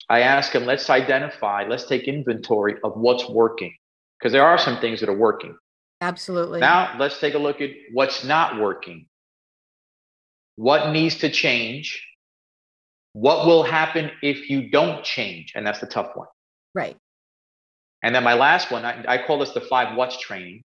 I 0.10 0.22
ask 0.22 0.52
them, 0.52 0.66
let's 0.66 0.90
identify, 0.90 1.66
let's 1.68 1.86
take 1.86 2.04
inventory 2.08 2.76
of 2.84 2.94
what's 2.96 3.28
working 3.30 3.74
because 4.20 4.32
there 4.32 4.46
are 4.46 4.58
some 4.58 4.80
things 4.80 5.00
that 5.00 5.10
are 5.10 5.18
working. 5.18 5.56
Absolutely. 6.02 6.60
Now 6.60 6.96
let's 7.00 7.20
take 7.20 7.36
a 7.36 7.38
look 7.38 7.62
at 7.62 7.70
what's 7.94 8.24
not 8.24 8.60
working. 8.60 9.06
What 10.56 10.92
needs 10.92 11.18
to 11.20 11.30
change? 11.30 12.04
What 13.14 13.46
will 13.46 13.64
happen 13.64 14.12
if 14.22 14.50
you 14.50 14.70
don't 14.70 15.04
change? 15.04 15.54
And 15.56 15.66
that's 15.66 15.80
the 15.80 15.86
tough 15.86 16.12
one. 16.16 16.28
Right. 16.74 16.98
And 18.04 18.16
then 18.16 18.24
my 18.24 18.34
last 18.34 18.72
one, 18.72 18.84
I, 18.84 19.04
I 19.08 19.26
call 19.26 19.40
this 19.40 19.52
the 19.52 19.62
five 19.62 19.96
what's 19.96 20.20
training. 20.20 20.64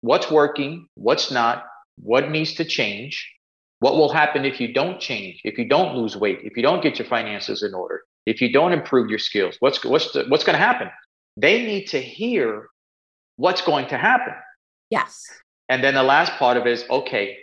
What's 0.00 0.30
working? 0.30 0.86
What's 0.94 1.30
not? 1.30 1.64
What 1.96 2.30
needs 2.30 2.54
to 2.54 2.64
change? 2.64 3.30
What 3.80 3.96
will 3.96 4.12
happen 4.12 4.44
if 4.44 4.60
you 4.60 4.72
don't 4.72 5.00
change? 5.00 5.40
If 5.44 5.58
you 5.58 5.68
don't 5.68 5.96
lose 5.96 6.16
weight? 6.16 6.40
If 6.42 6.56
you 6.56 6.62
don't 6.62 6.82
get 6.82 6.98
your 6.98 7.08
finances 7.08 7.62
in 7.62 7.74
order? 7.74 8.00
If 8.24 8.40
you 8.40 8.52
don't 8.52 8.72
improve 8.72 9.10
your 9.10 9.18
skills? 9.18 9.56
What's 9.60 9.84
what's 9.84 10.12
the, 10.12 10.24
what's 10.28 10.44
going 10.44 10.58
to 10.58 10.64
happen? 10.64 10.90
They 11.36 11.62
need 11.62 11.86
to 11.88 12.00
hear 12.00 12.68
what's 13.36 13.62
going 13.62 13.88
to 13.88 13.98
happen. 13.98 14.34
Yes. 14.90 15.24
And 15.68 15.82
then 15.82 15.94
the 15.94 16.02
last 16.02 16.32
part 16.32 16.56
of 16.56 16.66
it 16.66 16.72
is 16.72 16.84
okay. 16.90 17.38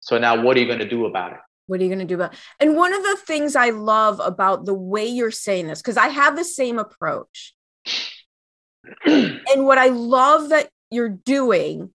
So 0.00 0.18
now 0.18 0.42
what 0.42 0.56
are 0.56 0.60
you 0.60 0.66
going 0.66 0.80
to 0.80 0.88
do 0.88 1.06
about 1.06 1.32
it? 1.32 1.38
What 1.66 1.80
are 1.80 1.84
you 1.84 1.88
going 1.88 2.00
to 2.00 2.04
do 2.04 2.16
about 2.16 2.32
it? 2.32 2.38
And 2.58 2.76
one 2.76 2.92
of 2.92 3.02
the 3.02 3.16
things 3.24 3.54
I 3.54 3.70
love 3.70 4.20
about 4.20 4.64
the 4.64 4.74
way 4.74 5.06
you're 5.06 5.30
saying 5.30 5.68
this, 5.68 5.80
because 5.80 5.96
I 5.96 6.08
have 6.08 6.36
the 6.36 6.44
same 6.44 6.78
approach. 6.78 7.54
and 9.06 9.64
what 9.66 9.78
I 9.78 9.86
love 9.86 10.48
that 10.48 10.68
you're 10.90 11.08
doing 11.08 11.90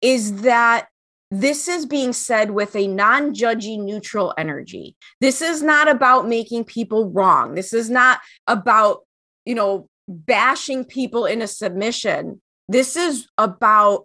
is 0.00 0.42
that 0.42 0.86
this 1.32 1.66
is 1.66 1.86
being 1.86 2.12
said 2.12 2.52
with 2.52 2.76
a 2.76 2.86
non 2.86 3.34
judgy, 3.34 3.82
neutral 3.82 4.32
energy. 4.38 4.94
This 5.20 5.42
is 5.42 5.60
not 5.60 5.88
about 5.88 6.28
making 6.28 6.64
people 6.64 7.10
wrong. 7.10 7.54
This 7.54 7.72
is 7.72 7.90
not 7.90 8.20
about, 8.46 9.00
you 9.44 9.56
know, 9.56 9.88
bashing 10.08 10.84
people 10.84 11.26
in 11.26 11.42
a 11.42 11.48
submission. 11.48 12.40
This 12.68 12.94
is 12.94 13.26
about 13.38 14.04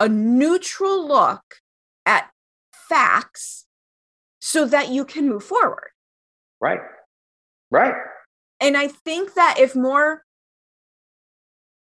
a 0.00 0.08
neutral 0.08 1.06
look 1.06 1.42
at 2.06 2.30
facts 2.72 3.66
so 4.40 4.66
that 4.66 4.90
you 4.90 5.04
can 5.04 5.28
move 5.28 5.44
forward. 5.44 5.90
Right. 6.60 6.80
Right. 7.70 7.94
And 8.60 8.76
I 8.76 8.88
think 8.88 9.34
that 9.34 9.56
if 9.58 9.74
more 9.74 10.24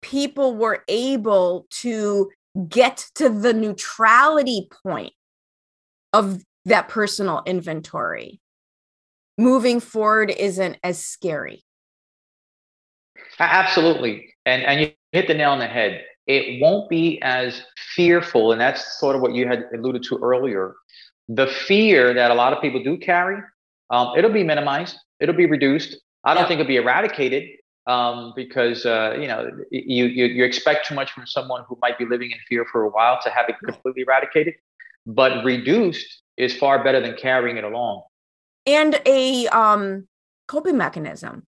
people 0.02 0.54
were 0.54 0.84
able 0.88 1.66
to 1.70 2.30
get 2.68 3.06
to 3.16 3.28
the 3.28 3.52
neutrality 3.52 4.68
point 4.84 5.12
of 6.12 6.42
that 6.64 6.88
personal 6.88 7.42
inventory, 7.46 8.40
moving 9.38 9.80
forward 9.80 10.30
isn't 10.30 10.78
as 10.82 11.04
scary. 11.04 11.62
Absolutely. 13.38 14.34
And 14.44 14.62
and 14.62 14.80
you 14.80 14.92
hit 15.12 15.28
the 15.28 15.34
nail 15.34 15.50
on 15.50 15.58
the 15.58 15.66
head. 15.66 16.04
It 16.26 16.60
won't 16.60 16.88
be 16.88 17.20
as 17.22 17.62
fearful, 17.94 18.52
and 18.52 18.60
that's 18.60 18.98
sort 18.98 19.14
of 19.14 19.22
what 19.22 19.34
you 19.34 19.46
had 19.46 19.64
alluded 19.74 20.02
to 20.04 20.18
earlier. 20.18 20.74
The 21.28 21.46
fear 21.46 22.12
that 22.14 22.30
a 22.30 22.34
lot 22.34 22.52
of 22.52 22.60
people 22.60 22.82
do 22.82 22.96
carry, 22.96 23.40
um, 23.90 24.12
it'll 24.16 24.32
be 24.32 24.42
minimized, 24.42 24.98
it'll 25.20 25.34
be 25.34 25.46
reduced. 25.46 25.96
I 26.24 26.34
don't 26.34 26.48
think 26.48 26.60
it'll 26.60 26.68
be 26.68 26.76
eradicated, 26.76 27.48
um, 27.86 28.32
because 28.34 28.84
uh, 28.84 29.16
you 29.20 29.28
know 29.28 29.48
you, 29.70 30.06
you, 30.06 30.26
you 30.26 30.44
expect 30.44 30.86
too 30.86 30.94
much 30.94 31.12
from 31.12 31.26
someone 31.26 31.64
who 31.68 31.78
might 31.80 31.98
be 31.98 32.04
living 32.04 32.32
in 32.32 32.38
fear 32.48 32.66
for 32.70 32.82
a 32.82 32.90
while 32.90 33.20
to 33.22 33.30
have 33.30 33.48
it 33.48 33.56
completely 33.64 34.02
eradicated. 34.02 34.54
But 35.06 35.44
reduced 35.44 36.22
is 36.36 36.56
far 36.56 36.82
better 36.82 37.00
than 37.00 37.16
carrying 37.16 37.56
it 37.56 37.64
along. 37.64 38.02
And 38.66 39.00
a 39.06 39.46
um, 39.48 40.08
coping 40.48 40.76
mechanism. 40.76 41.46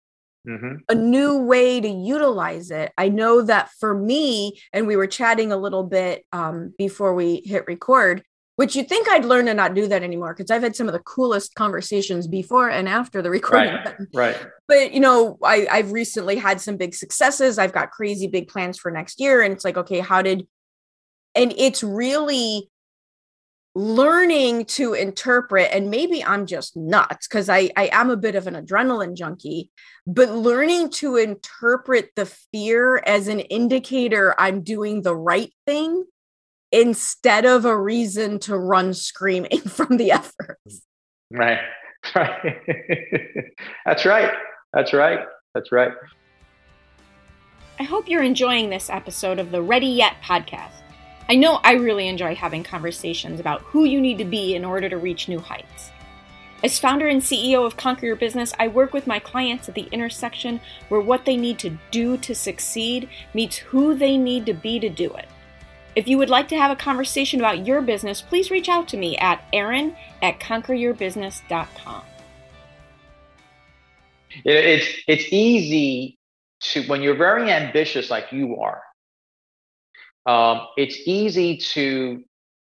Mm-hmm. 0.47 0.75
A 0.89 0.95
new 0.95 1.37
way 1.37 1.79
to 1.79 1.87
utilize 1.87 2.71
it. 2.71 2.91
I 2.97 3.09
know 3.09 3.41
that 3.43 3.69
for 3.79 3.93
me, 3.93 4.59
and 4.73 4.87
we 4.87 4.95
were 4.95 5.07
chatting 5.07 5.51
a 5.51 5.57
little 5.57 5.83
bit 5.83 6.25
um, 6.33 6.73
before 6.77 7.13
we 7.13 7.41
hit 7.45 7.65
record, 7.67 8.23
which 8.55 8.75
you'd 8.75 8.89
think 8.89 9.07
I'd 9.09 9.25
learn 9.25 9.45
to 9.45 9.53
not 9.53 9.75
do 9.75 9.87
that 9.87 10.03
anymore 10.03 10.33
because 10.33 10.49
I've 10.49 10.63
had 10.63 10.75
some 10.75 10.87
of 10.87 10.93
the 10.93 10.99
coolest 10.99 11.55
conversations 11.55 12.27
before 12.27 12.69
and 12.69 12.89
after 12.89 13.21
the 13.21 13.29
recording. 13.37 13.73
Right. 13.73 13.95
right. 14.13 14.45
But 14.67 14.93
you 14.93 14.99
know, 14.99 15.37
I, 15.43 15.67
I've 15.69 15.91
recently 15.91 16.37
had 16.37 16.59
some 16.59 16.77
big 16.77 16.95
successes. 16.95 17.59
I've 17.59 17.73
got 17.73 17.91
crazy 17.91 18.27
big 18.27 18.47
plans 18.47 18.77
for 18.77 18.89
next 18.89 19.19
year. 19.19 19.41
And 19.41 19.53
it's 19.53 19.65
like, 19.65 19.77
okay, 19.77 19.99
how 19.99 20.21
did 20.21 20.47
and 21.35 21.53
it's 21.57 21.83
really 21.83 22.69
learning 23.73 24.65
to 24.65 24.93
interpret 24.93 25.69
and 25.71 25.89
maybe 25.89 26.21
i'm 26.25 26.45
just 26.45 26.75
nuts 26.75 27.25
because 27.25 27.47
I, 27.47 27.69
I 27.77 27.89
am 27.93 28.09
a 28.09 28.17
bit 28.17 28.35
of 28.35 28.45
an 28.45 28.55
adrenaline 28.55 29.15
junkie 29.15 29.69
but 30.05 30.29
learning 30.29 30.89
to 30.89 31.15
interpret 31.15 32.09
the 32.17 32.25
fear 32.25 32.97
as 33.05 33.29
an 33.29 33.39
indicator 33.39 34.35
i'm 34.37 34.61
doing 34.61 35.03
the 35.03 35.15
right 35.15 35.53
thing 35.65 36.03
instead 36.71 37.45
of 37.45 37.65
a 37.65 37.77
reason 37.77 38.39
to 38.39 38.57
run 38.57 38.93
screaming 38.93 39.59
from 39.67 39.97
the 39.97 40.11
efforts. 40.11 40.81
Right. 41.29 41.59
Right. 42.15 42.57
That's 43.85 44.05
right. 44.05 44.33
That's 44.73 44.91
right. 44.91 45.19
That's 45.53 45.71
right. 45.71 45.91
I 47.79 47.83
hope 47.83 48.09
you're 48.09 48.23
enjoying 48.23 48.71
this 48.71 48.89
episode 48.89 49.37
of 49.37 49.51
the 49.51 49.61
Ready 49.61 49.85
Yet 49.85 50.15
podcast. 50.23 50.80
I 51.31 51.35
know 51.35 51.61
I 51.63 51.75
really 51.75 52.09
enjoy 52.09 52.35
having 52.35 52.61
conversations 52.61 53.39
about 53.39 53.61
who 53.61 53.85
you 53.85 54.01
need 54.01 54.17
to 54.17 54.25
be 54.25 54.53
in 54.53 54.65
order 54.65 54.89
to 54.89 54.97
reach 54.97 55.29
new 55.29 55.39
heights. 55.39 55.89
As 56.61 56.77
founder 56.77 57.07
and 57.07 57.21
CEO 57.21 57.65
of 57.65 57.77
Conquer 57.77 58.05
Your 58.05 58.17
Business, 58.17 58.51
I 58.59 58.67
work 58.67 58.91
with 58.91 59.07
my 59.07 59.17
clients 59.17 59.69
at 59.69 59.75
the 59.75 59.87
intersection 59.93 60.59
where 60.89 60.99
what 60.99 61.23
they 61.23 61.37
need 61.37 61.57
to 61.59 61.77
do 61.89 62.17
to 62.17 62.35
succeed 62.35 63.07
meets 63.33 63.55
who 63.55 63.95
they 63.95 64.17
need 64.17 64.45
to 64.47 64.53
be 64.53 64.77
to 64.81 64.89
do 64.89 65.09
it. 65.13 65.29
If 65.95 66.05
you 66.05 66.17
would 66.17 66.29
like 66.29 66.49
to 66.49 66.57
have 66.57 66.69
a 66.69 66.75
conversation 66.75 67.39
about 67.39 67.65
your 67.65 67.79
business, 67.79 68.21
please 68.21 68.51
reach 68.51 68.67
out 68.67 68.89
to 68.89 68.97
me 68.97 69.15
at 69.15 69.41
erin 69.53 69.95
at 70.21 70.41
conqueryourbusiness.com. 70.41 72.01
It's, 74.43 74.85
it's 75.07 75.31
easy 75.31 76.19
to, 76.59 76.81
when 76.87 77.01
you're 77.01 77.15
very 77.15 77.49
ambitious 77.49 78.09
like 78.09 78.33
you 78.33 78.57
are, 78.57 78.83
um, 80.25 80.67
it's 80.77 80.97
easy 81.05 81.57
to, 81.57 82.23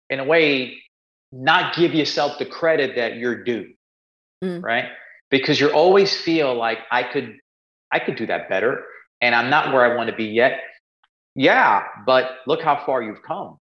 in 0.08 0.20
a 0.20 0.24
way, 0.24 0.78
not 1.32 1.74
give 1.74 1.94
yourself 1.94 2.38
the 2.38 2.46
credit 2.46 2.96
that 2.96 3.16
you're 3.16 3.44
due, 3.44 3.72
mm. 4.42 4.62
right? 4.62 4.86
Because 5.30 5.60
you 5.60 5.68
always 5.68 6.16
feel 6.16 6.54
like 6.54 6.78
I 6.90 7.02
could, 7.02 7.38
I 7.92 7.98
could 7.98 8.16
do 8.16 8.26
that 8.26 8.48
better, 8.48 8.84
and 9.20 9.34
I'm 9.34 9.50
not 9.50 9.72
where 9.72 9.84
I 9.84 9.96
want 9.96 10.10
to 10.10 10.16
be 10.16 10.26
yet. 10.26 10.60
Yeah, 11.34 11.84
but 12.06 12.38
look 12.46 12.62
how 12.62 12.84
far 12.84 13.02
you've 13.02 13.22
come. 13.22 13.58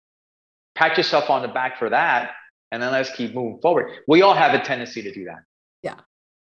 Pat 0.75 0.97
yourself 0.97 1.29
on 1.29 1.41
the 1.41 1.47
back 1.47 1.77
for 1.77 1.89
that, 1.89 2.31
and 2.71 2.81
then 2.81 2.91
let's 2.91 3.11
keep 3.11 3.33
moving 3.33 3.59
forward. 3.61 3.91
We 4.07 4.21
all 4.21 4.33
have 4.33 4.53
a 4.53 4.63
tendency 4.63 5.01
to 5.03 5.11
do 5.11 5.25
that. 5.25 5.43
Yeah. 5.83 5.95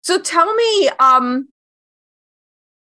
So 0.03 0.19
tell 0.21 0.55
me, 0.55 0.91
um, 0.99 1.49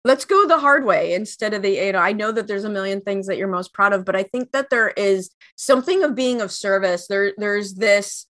let's 0.03 0.25
go 0.25 0.48
the 0.48 0.60
hard 0.60 0.86
way 0.86 1.13
instead 1.13 1.53
of 1.53 1.62
the 1.62 1.70
you 1.70 1.91
know 1.91 2.00
i 2.00 2.12
know 2.12 2.31
that 2.31 2.48
there's 2.48 2.63
a 2.63 2.70
million 2.70 3.01
things 3.01 3.27
that 3.27 3.38
you're 3.38 3.48
most 3.48 3.74
proud 3.74 3.93
of 3.93 4.05
but 4.05 4.15
i 4.15 4.24
think 4.24 4.51
that 4.51 4.70
there 4.70 4.89
is 4.89 5.31
something 5.55 6.03
of 6.03 6.15
being 6.15 6.41
of 6.41 6.51
service 6.51 7.08
there 7.08 7.34
there's 7.38 7.75
this 7.75 8.27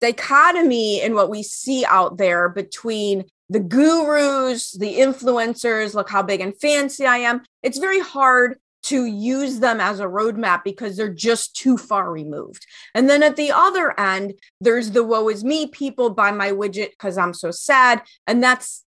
dichotomy 0.00 1.00
in 1.00 1.14
what 1.14 1.30
we 1.30 1.42
see 1.42 1.84
out 1.84 2.18
there 2.18 2.48
between 2.48 3.24
the 3.48 3.60
gurus 3.60 4.72
the 4.72 4.96
influencers 4.96 5.94
look 5.94 6.08
how 6.08 6.22
big 6.22 6.40
and 6.40 6.58
fancy 6.60 7.06
i 7.06 7.18
am 7.18 7.42
it's 7.62 7.78
very 7.78 8.00
hard 8.00 8.58
to 8.84 9.06
use 9.06 9.60
them 9.60 9.80
as 9.80 9.98
a 9.98 10.04
roadmap 10.04 10.62
because 10.62 10.96
they're 10.96 11.08
just 11.08 11.56
too 11.56 11.78
far 11.78 12.12
removed. 12.12 12.66
And 12.94 13.08
then 13.08 13.22
at 13.22 13.36
the 13.36 13.50
other 13.50 13.98
end, 13.98 14.34
there's 14.60 14.90
the 14.90 15.02
woe 15.02 15.28
is 15.30 15.42
me 15.42 15.66
people 15.66 16.10
buy 16.10 16.30
my 16.32 16.50
widget 16.50 16.90
because 16.90 17.16
I'm 17.16 17.32
so 17.32 17.50
sad. 17.50 18.02
And 18.26 18.42
that's 18.42 18.83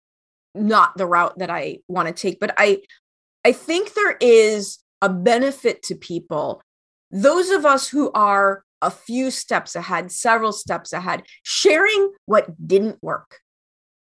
not 0.54 0.96
the 0.96 1.06
route 1.06 1.38
that 1.38 1.50
I 1.50 1.78
want 1.88 2.08
to 2.08 2.14
take. 2.14 2.40
But 2.40 2.54
I 2.56 2.82
I 3.44 3.52
think 3.52 3.94
there 3.94 4.16
is 4.20 4.78
a 5.02 5.08
benefit 5.08 5.82
to 5.84 5.94
people. 5.94 6.62
Those 7.10 7.50
of 7.50 7.66
us 7.66 7.88
who 7.88 8.10
are 8.12 8.64
a 8.80 8.90
few 8.90 9.30
steps 9.30 9.74
ahead, 9.74 10.12
several 10.12 10.52
steps 10.52 10.92
ahead, 10.92 11.22
sharing 11.42 12.12
what 12.26 12.66
didn't 12.66 13.02
work. 13.02 13.40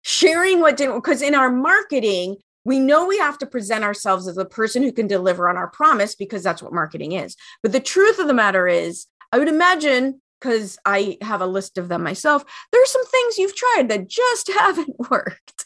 Sharing 0.02 0.60
what 0.60 0.76
didn't 0.76 0.96
because 0.96 1.22
in 1.22 1.34
our 1.34 1.50
marketing, 1.50 2.36
we 2.64 2.80
know 2.80 3.06
we 3.06 3.18
have 3.18 3.38
to 3.38 3.46
present 3.46 3.84
ourselves 3.84 4.26
as 4.26 4.36
a 4.36 4.44
person 4.44 4.82
who 4.82 4.92
can 4.92 5.06
deliver 5.06 5.48
on 5.48 5.56
our 5.56 5.68
promise 5.68 6.14
because 6.14 6.42
that's 6.42 6.62
what 6.62 6.72
marketing 6.72 7.12
is. 7.12 7.36
But 7.62 7.72
the 7.72 7.80
truth 7.80 8.18
of 8.18 8.26
the 8.26 8.34
matter 8.34 8.66
is, 8.66 9.06
I 9.32 9.38
would 9.38 9.48
imagine 9.48 10.20
because 10.40 10.78
I 10.84 11.16
have 11.22 11.40
a 11.40 11.46
list 11.46 11.78
of 11.78 11.88
them 11.88 12.02
myself, 12.02 12.44
there's 12.72 12.90
some 12.90 13.06
things 13.06 13.38
you've 13.38 13.56
tried 13.56 13.88
that 13.88 14.08
just 14.08 14.50
haven't 14.58 15.10
worked. 15.10 15.65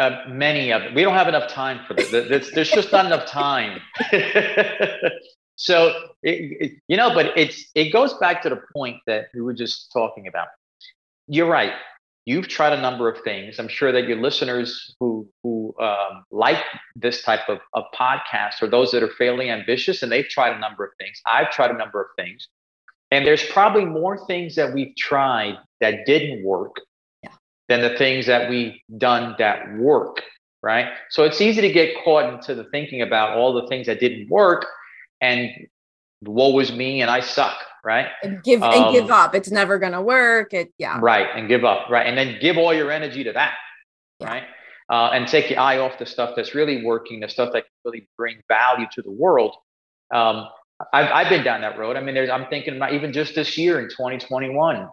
Uh, 0.00 0.24
many 0.28 0.72
of 0.72 0.80
them. 0.80 0.94
We 0.94 1.02
don't 1.02 1.12
have 1.12 1.28
enough 1.28 1.50
time 1.50 1.80
for 1.86 1.92
this. 1.92 2.10
There's, 2.10 2.50
there's 2.52 2.70
just 2.70 2.90
not 2.90 3.04
enough 3.04 3.26
time. 3.26 3.82
so 5.56 5.88
it, 6.22 6.56
it, 6.58 6.72
you 6.88 6.96
know, 6.96 7.12
but 7.12 7.36
it's 7.36 7.66
it 7.74 7.92
goes 7.92 8.14
back 8.14 8.40
to 8.44 8.48
the 8.48 8.62
point 8.72 8.96
that 9.06 9.26
we 9.34 9.42
were 9.42 9.52
just 9.52 9.92
talking 9.92 10.26
about. 10.26 10.48
You're 11.28 11.50
right. 11.50 11.74
You've 12.24 12.48
tried 12.48 12.72
a 12.72 12.80
number 12.80 13.10
of 13.10 13.22
things. 13.24 13.58
I'm 13.58 13.68
sure 13.68 13.92
that 13.92 14.08
your 14.08 14.16
listeners 14.16 14.96
who 15.00 15.28
who 15.42 15.74
um, 15.78 16.24
like 16.30 16.64
this 16.96 17.22
type 17.22 17.46
of, 17.50 17.58
of 17.74 17.84
podcast 17.94 18.62
or 18.62 18.68
those 18.68 18.92
that 18.92 19.02
are 19.02 19.10
fairly 19.18 19.50
ambitious 19.50 20.02
and 20.02 20.10
they've 20.10 20.28
tried 20.28 20.56
a 20.56 20.58
number 20.58 20.82
of 20.82 20.92
things. 20.98 21.20
I've 21.26 21.50
tried 21.50 21.72
a 21.72 21.76
number 21.76 22.00
of 22.00 22.08
things. 22.16 22.48
And 23.10 23.26
there's 23.26 23.44
probably 23.44 23.84
more 23.84 24.24
things 24.26 24.54
that 24.54 24.72
we've 24.72 24.96
tried 24.96 25.58
that 25.82 26.06
didn't 26.06 26.42
work. 26.42 26.76
Than 27.70 27.80
the 27.80 27.96
things 27.96 28.26
that 28.26 28.50
we've 28.50 28.74
done 28.98 29.36
that 29.38 29.72
work, 29.78 30.20
right? 30.60 30.88
So 31.08 31.22
it's 31.22 31.40
easy 31.40 31.60
to 31.60 31.72
get 31.72 31.94
caught 32.04 32.34
into 32.34 32.56
the 32.56 32.64
thinking 32.64 33.00
about 33.00 33.38
all 33.38 33.54
the 33.54 33.68
things 33.68 33.86
that 33.86 34.00
didn't 34.00 34.28
work 34.28 34.66
and 35.20 35.48
woe 36.22 36.50
was 36.50 36.72
me 36.72 37.00
and 37.00 37.08
I 37.08 37.20
suck, 37.20 37.56
right? 37.84 38.08
And 38.24 38.42
give 38.42 38.60
um, 38.60 38.74
and 38.74 38.92
give 38.92 39.10
up. 39.12 39.36
It's 39.36 39.52
never 39.52 39.78
gonna 39.78 40.02
work. 40.02 40.52
It 40.52 40.72
yeah. 40.78 40.98
Right. 41.00 41.28
And 41.34 41.46
give 41.46 41.64
up. 41.64 41.88
Right. 41.88 42.06
And 42.06 42.18
then 42.18 42.38
give 42.40 42.58
all 42.58 42.74
your 42.74 42.90
energy 42.90 43.22
to 43.22 43.32
that. 43.32 43.54
Yeah. 44.18 44.26
Right. 44.26 44.44
Uh, 44.90 45.10
and 45.12 45.28
take 45.28 45.48
your 45.48 45.60
eye 45.60 45.78
off 45.78 45.96
the 46.00 46.06
stuff 46.06 46.32
that's 46.34 46.56
really 46.56 46.84
working, 46.84 47.20
the 47.20 47.28
stuff 47.28 47.50
that 47.52 47.62
can 47.62 47.70
really 47.84 48.08
bring 48.18 48.40
value 48.48 48.86
to 48.92 49.02
the 49.02 49.12
world. 49.12 49.54
Um, 50.12 50.48
I've, 50.92 51.12
I've 51.12 51.28
been 51.28 51.44
down 51.44 51.60
that 51.60 51.78
road. 51.78 51.96
I 51.96 52.00
mean, 52.00 52.16
there's, 52.16 52.30
I'm 52.30 52.46
thinking 52.48 52.76
about 52.76 52.94
even 52.94 53.12
just 53.12 53.36
this 53.36 53.56
year 53.56 53.78
in 53.78 53.88
2021, 53.88 54.88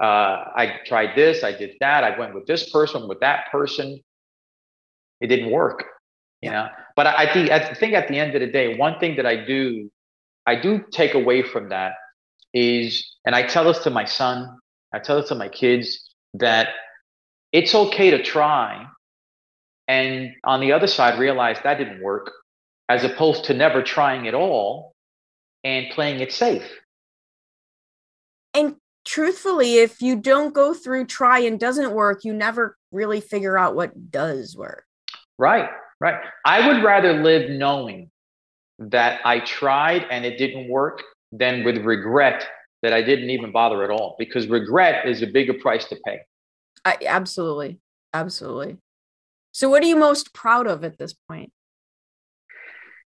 uh, 0.00 0.44
I 0.56 0.80
tried 0.86 1.14
this, 1.14 1.44
I 1.44 1.52
did 1.52 1.76
that, 1.80 2.04
I 2.04 2.18
went 2.18 2.34
with 2.34 2.46
this 2.46 2.70
person, 2.70 3.08
with 3.08 3.20
that 3.20 3.50
person. 3.52 4.00
It 5.20 5.26
didn't 5.26 5.50
work, 5.50 5.84
you 6.40 6.50
know. 6.50 6.68
But 6.96 7.06
I, 7.06 7.24
I 7.24 7.32
think 7.32 7.50
I 7.50 7.74
think 7.74 7.92
at 7.94 8.08
the 8.08 8.18
end 8.18 8.34
of 8.34 8.40
the 8.40 8.46
day, 8.46 8.76
one 8.76 8.98
thing 8.98 9.16
that 9.16 9.26
I 9.26 9.44
do 9.44 9.90
I 10.46 10.56
do 10.56 10.82
take 10.90 11.14
away 11.14 11.42
from 11.42 11.68
that 11.68 11.92
is, 12.54 13.16
and 13.24 13.34
I 13.34 13.42
tell 13.42 13.64
this 13.64 13.78
to 13.80 13.90
my 13.90 14.04
son, 14.04 14.58
I 14.92 14.98
tell 14.98 15.20
this 15.20 15.28
to 15.28 15.34
my 15.34 15.48
kids 15.48 16.10
that 16.34 16.70
it's 17.52 17.74
okay 17.74 18.10
to 18.10 18.22
try. 18.22 18.86
And 19.86 20.30
on 20.44 20.60
the 20.60 20.72
other 20.72 20.86
side, 20.86 21.18
realize 21.18 21.58
that 21.62 21.78
didn't 21.78 22.02
work, 22.02 22.32
as 22.88 23.04
opposed 23.04 23.44
to 23.44 23.54
never 23.54 23.82
trying 23.82 24.28
at 24.28 24.34
all 24.34 24.94
and 25.62 25.86
playing 25.90 26.20
it 26.20 26.32
safe. 26.32 26.68
And 28.54 28.76
truthfully, 29.04 29.76
if 29.76 30.00
you 30.02 30.16
don't 30.16 30.54
go 30.54 30.74
through 30.74 31.06
try 31.06 31.40
and 31.40 31.58
doesn't 31.58 31.92
work, 31.92 32.24
you 32.24 32.32
never 32.32 32.76
really 32.92 33.20
figure 33.20 33.58
out 33.58 33.74
what 33.74 34.10
does 34.10 34.56
work. 34.56 34.84
Right, 35.38 35.68
right. 36.00 36.20
I 36.44 36.66
would 36.66 36.82
rather 36.82 37.22
live 37.22 37.50
knowing 37.50 38.10
that 38.78 39.20
I 39.24 39.40
tried 39.40 40.06
and 40.10 40.24
it 40.24 40.38
didn't 40.38 40.68
work 40.68 41.02
than 41.32 41.64
with 41.64 41.78
regret 41.78 42.46
that 42.82 42.92
I 42.92 43.02
didn't 43.02 43.30
even 43.30 43.52
bother 43.52 43.84
at 43.84 43.90
all 43.90 44.16
because 44.18 44.46
regret 44.48 45.06
is 45.06 45.22
a 45.22 45.26
bigger 45.26 45.54
price 45.54 45.86
to 45.86 45.96
pay. 46.04 46.20
I, 46.84 46.96
absolutely. 47.06 47.78
Absolutely. 48.12 48.78
So, 49.52 49.68
what 49.68 49.82
are 49.82 49.86
you 49.86 49.96
most 49.96 50.32
proud 50.32 50.66
of 50.66 50.84
at 50.84 50.98
this 50.98 51.12
point? 51.12 51.52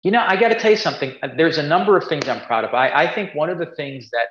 You 0.04 0.12
know, 0.12 0.24
I 0.26 0.36
got 0.36 0.50
to 0.50 0.60
tell 0.60 0.72
you 0.72 0.78
something. 0.78 1.16
There's 1.36 1.58
a 1.58 1.64
number 1.64 1.98
of 1.98 2.08
things 2.08 2.28
I'm 2.28 2.42
proud 2.42 2.64
of. 2.64 2.74
I, 2.74 2.90
I 2.90 3.16
think 3.16 3.34
one 3.34 3.50
of 3.50 3.58
the 3.58 3.66
things 3.66 4.10
that 4.12 4.28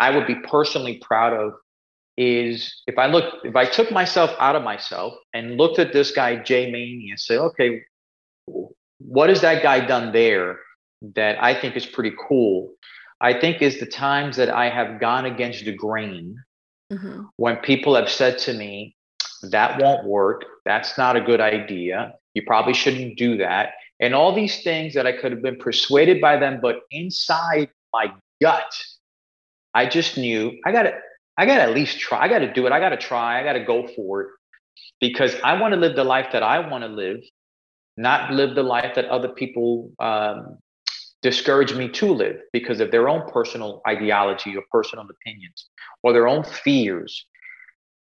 I 0.00 0.10
would 0.10 0.26
be 0.26 0.34
personally 0.34 0.98
proud 1.02 1.32
of 1.32 1.52
is 2.16 2.82
if 2.86 2.98
I 2.98 3.06
look, 3.06 3.34
if 3.44 3.54
I 3.54 3.66
took 3.66 3.92
myself 3.92 4.34
out 4.40 4.56
of 4.56 4.62
myself 4.62 5.14
and 5.32 5.56
looked 5.56 5.78
at 5.78 5.92
this 5.92 6.10
guy, 6.10 6.36
Jay 6.36 6.72
Maymi, 6.72 7.10
and 7.10 7.20
say, 7.20 7.36
okay, 7.38 7.82
what 8.98 9.28
has 9.28 9.40
that 9.42 9.62
guy 9.62 9.84
done 9.86 10.12
there 10.12 10.58
that 11.14 11.42
I 11.42 11.58
think 11.58 11.76
is 11.76 11.86
pretty 11.86 12.12
cool, 12.28 12.72
I 13.20 13.38
think 13.38 13.62
is 13.62 13.78
the 13.78 13.86
times 13.86 14.36
that 14.36 14.50
I 14.50 14.68
have 14.68 15.00
gone 15.00 15.26
against 15.26 15.64
the 15.64 15.72
grain 15.72 16.42
mm-hmm. 16.92 17.24
when 17.36 17.56
people 17.56 17.94
have 17.94 18.10
said 18.10 18.38
to 18.38 18.54
me, 18.54 18.96
that 19.50 19.80
won't 19.80 20.06
work. 20.06 20.44
That's 20.64 20.98
not 20.98 21.16
a 21.16 21.20
good 21.20 21.40
idea. 21.40 22.14
You 22.34 22.42
probably 22.46 22.74
shouldn't 22.74 23.16
do 23.16 23.36
that. 23.38 23.74
And 23.98 24.14
all 24.14 24.34
these 24.34 24.62
things 24.62 24.94
that 24.94 25.06
I 25.06 25.12
could 25.12 25.32
have 25.32 25.42
been 25.42 25.58
persuaded 25.58 26.20
by 26.20 26.36
them, 26.38 26.58
but 26.60 26.80
inside 26.90 27.70
my 27.92 28.12
gut, 28.42 28.72
I 29.74 29.86
just 29.86 30.16
knew 30.16 30.58
I 30.64 30.72
got 30.72 30.82
to, 30.82 30.98
I 31.36 31.46
got 31.46 31.56
to 31.56 31.62
at 31.62 31.74
least 31.74 31.98
try. 31.98 32.24
I 32.24 32.28
got 32.28 32.40
to 32.40 32.52
do 32.52 32.66
it. 32.66 32.72
I 32.72 32.80
got 32.80 32.90
to 32.90 32.96
try. 32.96 33.40
I 33.40 33.44
got 33.44 33.54
to 33.54 33.64
go 33.64 33.86
for 33.88 34.22
it 34.22 34.28
because 35.00 35.34
I 35.42 35.60
want 35.60 35.74
to 35.74 35.80
live 35.80 35.96
the 35.96 36.04
life 36.04 36.28
that 36.32 36.42
I 36.42 36.58
want 36.68 36.84
to 36.84 36.88
live, 36.88 37.20
not 37.96 38.32
live 38.32 38.54
the 38.54 38.62
life 38.62 38.94
that 38.94 39.06
other 39.06 39.28
people 39.28 39.92
um, 39.98 40.58
discourage 41.22 41.74
me 41.74 41.88
to 41.88 42.12
live 42.12 42.40
because 42.52 42.80
of 42.80 42.90
their 42.90 43.08
own 43.08 43.28
personal 43.30 43.82
ideology 43.86 44.56
or 44.56 44.62
personal 44.70 45.06
opinions 45.08 45.68
or 46.02 46.12
their 46.12 46.28
own 46.28 46.44
fears. 46.44 47.26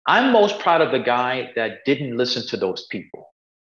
I'm 0.07 0.33
most 0.33 0.59
proud 0.59 0.81
of 0.81 0.91
the 0.91 0.99
guy 0.99 1.53
that 1.57 1.85
didn't 1.85 2.17
listen 2.17 2.47
to 2.49 2.57
those 2.57 2.87
people 2.91 3.33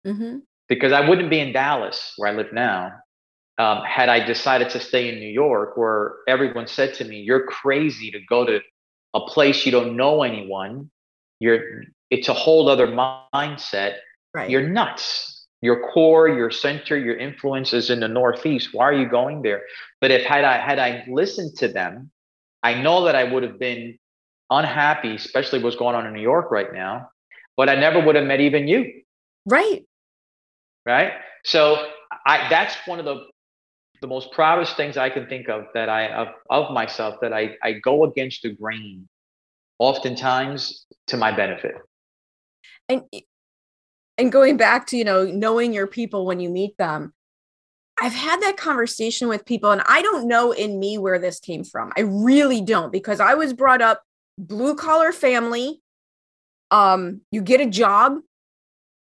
mm-hmm. 0.07 0.39
because 0.69 0.93
I 0.93 1.07
wouldn't 1.07 1.31
be 1.31 1.41
in 1.41 1.53
Dallas, 1.53 2.15
where 2.17 2.33
I 2.33 2.37
live 2.37 2.53
now, 2.53 2.93
um, 3.59 3.83
had 3.85 4.09
I 4.09 4.25
decided 4.25 4.71
to 4.71 4.81
stay 4.81 5.09
in 5.09 5.21
New 5.21 5.31
York, 5.31 5.77
where 5.77 6.17
everyone 6.29 6.67
said 6.67 6.95
to 6.95 7.05
me, 7.05 7.21
"You're 7.21 7.47
crazy 7.47 8.11
to 8.11 8.21
go 8.29 8.45
to 8.45 8.61
a 9.15 9.21
place 9.21 9.65
you 9.65 9.73
don't 9.73 9.97
know 9.97 10.23
anyone. 10.23 10.91
You're 11.41 11.85
it's 12.11 12.29
a 12.29 12.35
whole 12.35 12.69
other 12.69 12.89
mindset. 12.89 13.97
Right. 14.35 14.51
You're 14.51 14.69
nuts." 14.69 15.35
your 15.65 15.81
core, 15.95 16.29
your 16.29 16.51
center, 16.51 16.99
your 16.99 17.17
influence 17.17 17.73
is 17.73 17.89
in 17.89 18.01
the 18.01 18.07
Northeast. 18.07 18.75
Why 18.75 18.85
are 18.85 18.93
you 18.93 19.09
going 19.09 19.41
there? 19.41 19.63
But 19.99 20.11
if 20.11 20.23
had 20.23 20.45
I 20.45 20.59
had 20.59 20.79
I 20.79 21.07
listened 21.09 21.57
to 21.57 21.69
them, 21.69 22.11
I 22.63 22.75
know 22.75 23.05
that 23.07 23.17
I 23.17 23.25
would 23.25 23.43
have 23.43 23.59
been 23.59 23.99
unhappy, 24.51 25.15
especially 25.15 25.63
what's 25.63 25.77
going 25.77 25.95
on 25.95 26.07
in 26.07 26.13
New 26.13 26.21
York 26.21 26.51
right 26.51 26.71
now. 26.71 27.09
But 27.57 27.71
I 27.71 27.77
never 27.77 27.99
would 27.99 28.15
have 28.15 28.27
met 28.27 28.41
even 28.41 28.69
you. 28.69 28.93
Right. 29.47 29.87
Right. 30.85 31.13
So 31.45 31.89
I 32.27 32.47
that's 32.51 32.77
one 32.85 32.99
of 32.99 33.07
the 33.07 33.25
the 34.05 34.09
most 34.09 34.31
proudest 34.33 34.77
things 34.77 34.99
I 34.99 35.09
can 35.09 35.27
think 35.27 35.49
of 35.49 35.65
that 35.73 35.89
I 35.89 36.09
of, 36.09 36.29
of 36.51 36.71
myself 36.75 37.15
that 37.23 37.33
I, 37.33 37.57
I 37.63 37.73
go 37.73 38.05
against 38.05 38.43
the 38.43 38.51
grain 38.51 39.09
oftentimes 39.79 40.85
to 41.07 41.17
my 41.17 41.35
benefit. 41.35 41.77
And 42.91 43.03
and 44.19 44.31
going 44.31 44.59
back 44.59 44.87
to 44.89 44.99
you 44.99 45.05
know 45.05 45.25
knowing 45.25 45.73
your 45.73 45.87
people 45.87 46.27
when 46.27 46.39
you 46.39 46.49
meet 46.49 46.77
them 46.77 47.13
i've 48.01 48.13
had 48.13 48.41
that 48.43 48.57
conversation 48.57 49.27
with 49.27 49.45
people 49.45 49.73
and 49.73 49.83
i 49.89 50.03
don't 50.03 50.29
know 50.29 50.53
in 50.53 50.79
me 50.79 50.99
where 50.99 51.19
this 51.19 51.41
came 51.41 51.65
from 51.65 51.91
i 51.97 52.01
really 52.01 52.61
don't 52.61 52.93
because 52.93 53.19
i 53.19 53.35
was 53.35 53.53
brought 53.53 53.83
up 53.83 54.03
blue 54.39 54.77
collar 54.77 55.11
family 55.11 55.81
um 56.71 57.23
you 57.33 57.43
get 57.43 57.61
a 57.61 57.67
job 57.67 58.19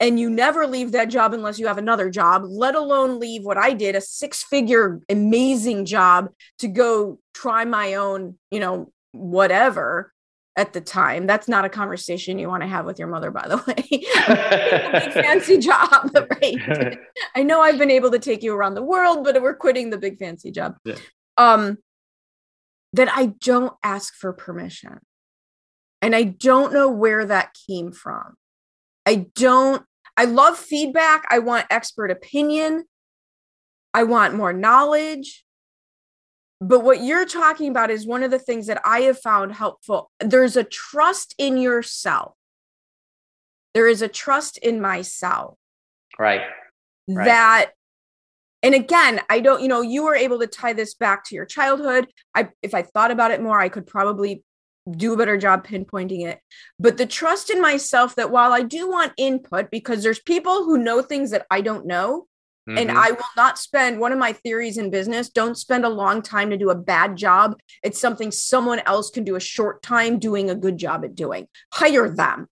and 0.03 0.21
you 0.21 0.29
never 0.29 0.67
leave 0.67 0.93
that 0.93 1.09
job 1.09 1.33
unless 1.33 1.59
you 1.59 1.67
have 1.67 1.79
another 1.79 2.11
job 2.11 2.43
let 2.45 2.75
alone 2.75 3.19
leave 3.19 3.45
what 3.45 3.57
i 3.57 3.73
did 3.73 3.97
a 3.97 4.01
six 4.01 4.43
figure 4.43 5.01
amazing 5.09 5.87
job 5.87 6.29
to 6.59 6.69
go 6.69 7.19
try 7.33 7.65
my 7.65 7.95
own 7.95 8.37
you 8.51 8.61
know 8.61 8.93
whatever 9.12 10.12
at 10.57 10.73
the 10.73 10.81
time. 10.81 11.27
That's 11.27 11.49
not 11.49 11.65
a 11.65 11.69
conversation 11.69 12.38
you 12.38 12.49
want 12.49 12.62
to 12.62 12.69
have 12.69 12.85
with 12.85 12.99
your 12.99 13.09
mother, 13.09 13.31
by 13.31 13.49
the 13.49 13.57
way. 13.57 13.75
big 13.88 15.12
fancy 15.12 15.59
job, 15.59 16.11
right? 16.43 16.99
I 17.35 17.43
know 17.43 17.61
I've 17.61 17.79
been 17.79 17.91
able 17.91 18.11
to 18.11 18.19
take 18.19 18.43
you 18.43 18.55
around 18.55 18.75
the 18.75 18.83
world, 18.83 19.25
but 19.25 19.41
we're 19.41 19.55
quitting 19.55 19.91
the 19.91 19.99
big 19.99 20.19
fancy 20.19 20.51
job. 20.51 20.77
Yeah. 20.85 20.97
Um, 21.38 21.79
that 22.93 23.09
I 23.11 23.27
don't 23.27 23.73
ask 23.83 24.15
for 24.15 24.33
permission. 24.35 25.01
And 26.03 26.15
I 26.15 26.25
don't 26.25 26.75
know 26.75 26.91
where 26.91 27.25
that 27.25 27.57
came 27.67 27.93
from. 27.93 28.35
I 29.07 29.27
don't, 29.35 29.83
I 30.16 30.25
love 30.25 30.59
feedback. 30.59 31.25
I 31.31 31.38
want 31.38 31.66
expert 31.70 32.11
opinion. 32.11 32.85
I 33.94 34.05
want 34.05 34.35
more 34.35 34.53
knowledge. 34.53 35.44
But 36.61 36.81
what 36.81 37.03
you're 37.03 37.27
talking 37.27 37.70
about 37.70 37.90
is 37.90 38.07
one 38.07 38.22
of 38.22 38.31
the 38.31 38.38
things 38.38 38.68
that 38.68 38.81
I 38.85 39.01
have 39.01 39.18
found 39.18 39.53
helpful. 39.55 40.11
There's 40.20 40.57
a 40.57 40.64
trust 40.64 41.35
in 41.38 41.57
yourself. 41.57 42.35
There 43.75 43.88
is 43.88 44.03
a 44.03 44.09
trust 44.09 44.59
in 44.59 44.81
myself. 44.81 45.59
Right. 46.18 46.42
right. 47.09 47.25
That 47.25 47.70
and 48.62 48.77
again, 48.77 49.20
I 49.29 49.40
don't, 49.40 49.61
you 49.61 49.66
know, 49.66 49.81
you 49.81 50.05
were 50.05 50.14
able 50.14 50.38
to 50.38 50.46
tie 50.46 50.72
this 50.72 50.94
back 50.94 51.25
to 51.25 51.35
your 51.35 51.46
childhood. 51.46 52.07
I 52.35 52.51
if 52.62 52.75
I 52.75 52.83
thought 52.83 53.11
about 53.11 53.33
it 53.33 53.42
more, 53.42 53.59
I 53.59 53.68
could 53.68 53.87
probably 53.87 54.44
do 54.90 55.14
a 55.14 55.16
better 55.16 55.37
job 55.37 55.66
pinpointing 55.66 56.27
it. 56.27 56.40
But 56.79 56.97
the 56.97 57.07
trust 57.07 57.51
in 57.51 57.61
myself 57.61 58.16
that 58.16 58.31
while 58.31 58.53
I 58.53 58.62
do 58.62 58.90
want 58.90 59.12
input, 59.16 59.71
because 59.71 60.03
there's 60.03 60.21
people 60.21 60.64
who 60.64 60.79
know 60.79 61.03
things 61.03 61.31
that 61.31 61.47
I 61.51 61.61
don't 61.61 61.87
know, 61.87 62.27
Mm-hmm. 62.68 62.79
And 62.79 62.92
I 62.92 63.11
will 63.11 63.25
not 63.37 63.59
spend 63.59 63.99
one 63.99 64.12
of 64.12 64.21
my 64.21 64.33
theories 64.33 64.79
in 64.79 64.88
business 64.90 65.29
don't 65.29 65.59
spend 65.59 65.85
a 65.85 65.88
long 65.88 66.23
time 66.23 66.51
to 66.51 66.57
do 66.57 66.71
a 66.71 66.77
bad 66.77 67.16
job. 67.16 67.59
It's 67.83 68.01
something 68.01 68.31
someone 68.31 68.81
else 68.87 69.11
can 69.11 69.25
do 69.25 69.35
a 69.35 69.40
short 69.40 69.83
time 69.83 70.21
doing 70.21 70.49
a 70.49 70.55
good 70.55 70.79
job 70.79 71.05
at 71.05 71.16
doing. 71.16 71.49
Hire 71.73 72.09
them. 72.09 72.47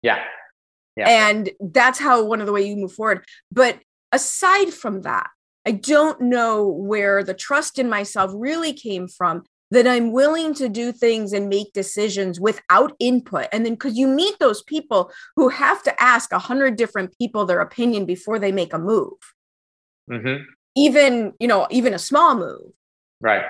Yeah. 0.00 0.22
Yeah. 0.96 1.08
And 1.08 1.50
that's 1.60 1.98
how 1.98 2.24
one 2.24 2.40
of 2.40 2.46
the 2.46 2.52
way 2.52 2.66
you 2.66 2.76
move 2.76 2.92
forward. 2.92 3.24
But 3.50 3.78
aside 4.10 4.72
from 4.72 5.02
that, 5.02 5.28
I 5.66 5.72
don't 5.72 6.20
know 6.22 6.66
where 6.66 7.22
the 7.22 7.34
trust 7.34 7.78
in 7.78 7.90
myself 7.90 8.32
really 8.34 8.72
came 8.72 9.06
from 9.06 9.44
that 9.72 9.86
I'm 9.86 10.12
willing 10.12 10.52
to 10.56 10.68
do 10.68 10.92
things 10.92 11.32
and 11.32 11.48
make 11.48 11.72
decisions 11.72 12.38
without 12.38 12.94
input. 12.98 13.46
And 13.52 13.64
then 13.64 13.72
because 13.72 13.96
you 13.96 14.06
meet 14.06 14.38
those 14.38 14.62
people 14.62 15.10
who 15.34 15.48
have 15.48 15.82
to 15.84 16.02
ask 16.02 16.30
a 16.30 16.38
hundred 16.38 16.76
different 16.76 17.16
people 17.16 17.46
their 17.46 17.62
opinion 17.62 18.04
before 18.04 18.38
they 18.38 18.52
make 18.52 18.74
a 18.74 18.78
move. 18.78 19.14
Mm-hmm. 20.10 20.44
Even, 20.76 21.32
you 21.40 21.48
know, 21.48 21.66
even 21.70 21.94
a 21.94 21.98
small 21.98 22.36
move. 22.36 22.70
Right. 23.22 23.44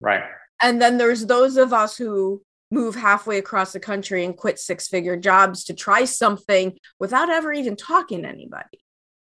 Right. 0.00 0.24
And 0.60 0.82
then 0.82 0.98
there's 0.98 1.26
those 1.26 1.56
of 1.56 1.72
us 1.72 1.96
who 1.96 2.42
move 2.72 2.96
halfway 2.96 3.38
across 3.38 3.72
the 3.72 3.78
country 3.78 4.24
and 4.24 4.36
quit 4.36 4.58
six 4.58 4.88
figure 4.88 5.16
jobs 5.16 5.62
to 5.66 5.74
try 5.74 6.04
something 6.04 6.76
without 6.98 7.30
ever 7.30 7.52
even 7.52 7.76
talking 7.76 8.22
to 8.22 8.28
anybody. 8.28 8.80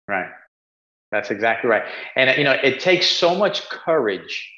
Right. 0.07 0.31
That's 1.11 1.29
exactly 1.29 1.69
right. 1.69 1.83
And, 2.15 2.35
you 2.35 2.43
know, 2.43 2.57
it 2.63 2.79
takes 2.79 3.05
so 3.05 3.35
much 3.35 3.69
courage 3.69 4.51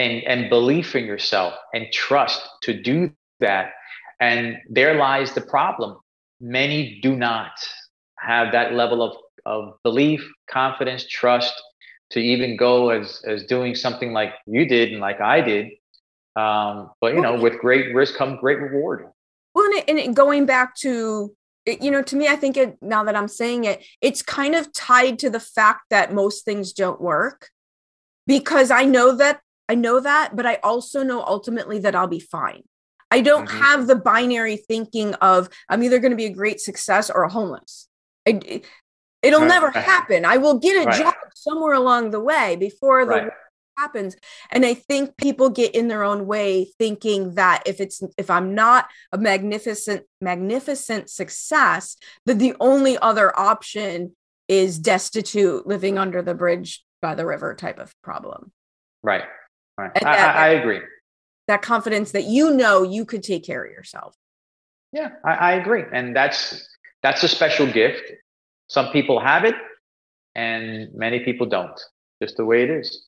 and, 0.00 0.24
and 0.24 0.48
belief 0.48 0.96
in 0.96 1.04
yourself 1.04 1.54
and 1.74 1.86
trust 1.92 2.40
to 2.62 2.72
do 2.72 3.12
that. 3.40 3.72
And 4.18 4.56
there 4.68 4.94
lies 4.94 5.32
the 5.32 5.42
problem. 5.42 5.98
Many 6.40 7.00
do 7.02 7.14
not 7.14 7.52
have 8.18 8.52
that 8.52 8.72
level 8.72 9.02
of, 9.02 9.16
of 9.44 9.74
belief, 9.84 10.26
confidence, 10.50 11.06
trust 11.06 11.52
to 12.10 12.20
even 12.20 12.56
go 12.56 12.90
as, 12.90 13.22
as 13.26 13.44
doing 13.44 13.74
something 13.74 14.12
like 14.12 14.32
you 14.46 14.66
did 14.66 14.90
and 14.90 15.00
like 15.00 15.20
I 15.20 15.42
did. 15.42 15.66
Um, 16.34 16.90
but, 17.00 17.14
you 17.14 17.20
know, 17.20 17.38
with 17.38 17.58
great 17.58 17.94
risk 17.94 18.16
comes 18.16 18.38
great 18.40 18.58
reward. 18.58 19.06
Well, 19.54 19.70
and, 19.86 19.98
and 19.98 20.16
going 20.16 20.46
back 20.46 20.74
to 20.76 21.34
you 21.66 21.90
know 21.90 22.02
to 22.02 22.16
me 22.16 22.26
i 22.26 22.34
think 22.34 22.56
it 22.56 22.78
now 22.80 23.04
that 23.04 23.14
i'm 23.14 23.28
saying 23.28 23.64
it 23.64 23.84
it's 24.00 24.22
kind 24.22 24.54
of 24.54 24.72
tied 24.72 25.18
to 25.18 25.28
the 25.28 25.38
fact 25.38 25.82
that 25.90 26.12
most 26.12 26.42
things 26.42 26.72
don't 26.72 27.02
work 27.02 27.50
because 28.26 28.70
i 28.70 28.82
know 28.82 29.14
that 29.14 29.42
I 29.70 29.76
know 29.76 30.00
that, 30.00 30.34
but 30.34 30.46
I 30.46 30.56
also 30.64 31.04
know 31.04 31.22
ultimately 31.22 31.78
that 31.78 31.94
I'll 31.94 32.08
be 32.08 32.18
fine. 32.18 32.64
I 33.08 33.20
don't 33.20 33.46
mm-hmm. 33.46 33.62
have 33.62 33.86
the 33.86 33.94
binary 33.94 34.56
thinking 34.56 35.14
of 35.14 35.48
I'm 35.68 35.84
either 35.84 36.00
going 36.00 36.10
to 36.10 36.16
be 36.16 36.26
a 36.26 36.34
great 36.34 36.60
success 36.60 37.08
or 37.08 37.22
a 37.22 37.30
homeless. 37.30 37.86
I, 38.26 38.62
it'll 39.22 39.42
right. 39.42 39.46
never 39.46 39.70
happen. 39.70 40.24
I 40.24 40.38
will 40.38 40.58
get 40.58 40.82
a 40.82 40.86
right. 40.86 40.98
job 40.98 41.14
somewhere 41.36 41.74
along 41.74 42.10
the 42.10 42.18
way 42.18 42.56
before 42.56 43.04
the 43.04 43.12
right. 43.12 43.32
happens. 43.78 44.16
And 44.50 44.66
I 44.66 44.74
think 44.74 45.16
people 45.16 45.50
get 45.50 45.72
in 45.72 45.86
their 45.86 46.02
own 46.02 46.26
way 46.26 46.72
thinking 46.76 47.36
that 47.36 47.62
if 47.64 47.80
it's 47.80 48.02
if 48.18 48.28
I'm 48.28 48.56
not 48.56 48.88
a 49.12 49.18
magnificent 49.18 50.02
magnificent 50.20 51.10
success, 51.10 51.96
that 52.26 52.40
the 52.40 52.56
only 52.58 52.98
other 52.98 53.38
option 53.38 54.16
is 54.48 54.80
destitute 54.80 55.64
living 55.64 55.96
under 55.96 56.22
the 56.22 56.34
bridge 56.34 56.84
by 57.00 57.14
the 57.14 57.24
river 57.24 57.54
type 57.54 57.78
of 57.78 57.94
problem. 58.02 58.50
Right. 59.04 59.22
Right. 59.80 59.90
I, 59.96 60.00
that, 60.00 60.36
I, 60.36 60.46
I, 60.46 60.48
agree. 60.50 60.80
That 61.48 61.62
confidence 61.62 62.12
that 62.12 62.24
you 62.24 62.54
know 62.54 62.82
you 62.82 63.04
could 63.04 63.22
take 63.22 63.44
care 63.44 63.64
of 63.64 63.72
yourself. 63.72 64.14
Yeah, 64.92 65.10
I, 65.24 65.32
I 65.32 65.52
agree. 65.52 65.84
And 65.92 66.14
that's 66.14 66.68
that's 67.02 67.22
a 67.22 67.28
special 67.28 67.66
gift. 67.66 68.02
Some 68.68 68.92
people 68.92 69.20
have 69.20 69.44
it 69.44 69.54
and 70.34 70.92
many 70.94 71.20
people 71.20 71.46
don't. 71.46 71.80
Just 72.22 72.36
the 72.36 72.44
way 72.44 72.62
it 72.62 72.70
is. 72.70 73.06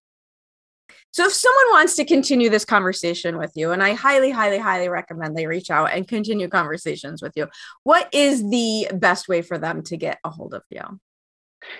So 1.10 1.26
if 1.26 1.32
someone 1.32 1.66
wants 1.72 1.94
to 1.96 2.06
continue 2.06 2.48
this 2.48 2.64
conversation 2.64 3.36
with 3.36 3.52
you, 3.54 3.72
and 3.72 3.82
I 3.82 3.92
highly, 3.92 4.30
highly, 4.30 4.56
highly 4.56 4.88
recommend 4.88 5.36
they 5.36 5.46
reach 5.46 5.70
out 5.70 5.90
and 5.92 6.08
continue 6.08 6.48
conversations 6.48 7.20
with 7.20 7.32
you, 7.36 7.48
what 7.82 8.08
is 8.14 8.48
the 8.48 8.88
best 8.94 9.28
way 9.28 9.42
for 9.42 9.58
them 9.58 9.82
to 9.84 9.98
get 9.98 10.18
a 10.24 10.30
hold 10.30 10.54
of 10.54 10.62
you? 10.70 10.80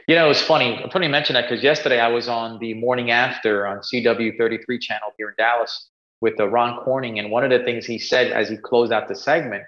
You 0.06 0.14
know, 0.14 0.30
it's 0.30 0.42
funny. 0.42 0.80
I'm 0.82 0.90
funny 0.90 1.06
you 1.06 1.12
mention 1.12 1.34
that 1.34 1.48
because 1.48 1.62
yesterday 1.62 2.00
I 2.00 2.08
was 2.08 2.28
on 2.28 2.58
the 2.58 2.74
morning 2.74 3.10
after 3.10 3.66
on 3.66 3.78
CW33 3.78 4.80
channel 4.80 5.08
here 5.16 5.28
in 5.28 5.34
Dallas 5.38 5.90
with 6.20 6.38
uh, 6.40 6.48
Ron 6.48 6.82
Corning, 6.84 7.18
and 7.18 7.30
one 7.30 7.44
of 7.44 7.50
the 7.50 7.64
things 7.64 7.84
he 7.86 7.98
said 7.98 8.32
as 8.32 8.48
he 8.48 8.56
closed 8.56 8.92
out 8.92 9.08
the 9.08 9.14
segment 9.14 9.64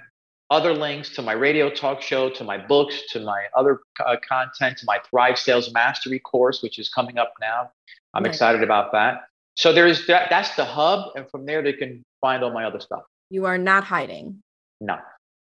other 0.51 0.73
links 0.73 1.11
to 1.11 1.23
my 1.23 1.33
radio 1.33 1.69
talk 1.69 2.01
show 2.01 2.31
to 2.31 2.45
my 2.45 2.57
books 2.57 3.03
to 3.11 3.21
my 3.21 3.45
other 3.57 3.81
uh, 4.05 4.17
content 4.27 4.79
to 4.79 4.87
my 4.87 4.99
thrive 5.09 5.39
sales 5.39 5.73
mastery 5.73 6.19
course 6.19 6.63
which 6.63 6.79
is 6.79 6.89
coming 6.89 7.19
up 7.19 7.35
now. 7.41 7.71
I'm 8.15 8.25
right. 8.25 8.31
excited 8.31 8.63
about 8.63 8.93
that. 8.93 9.29
So 9.57 9.73
there's 9.73 10.07
that 10.07 10.31
that's 10.31 10.55
the 10.57 10.65
hub 10.65 11.11
and 11.17 11.29
from 11.31 11.45
there 11.45 11.63
they 11.63 11.75
can 11.75 12.03
find 12.21 12.43
all 12.43 12.53
my 12.53 12.65
other 12.65 12.81
stuff. 12.81 13.03
You 13.31 13.45
are 13.45 13.59
not 13.59 13.85
hiding. 13.85 14.43
No 14.81 14.99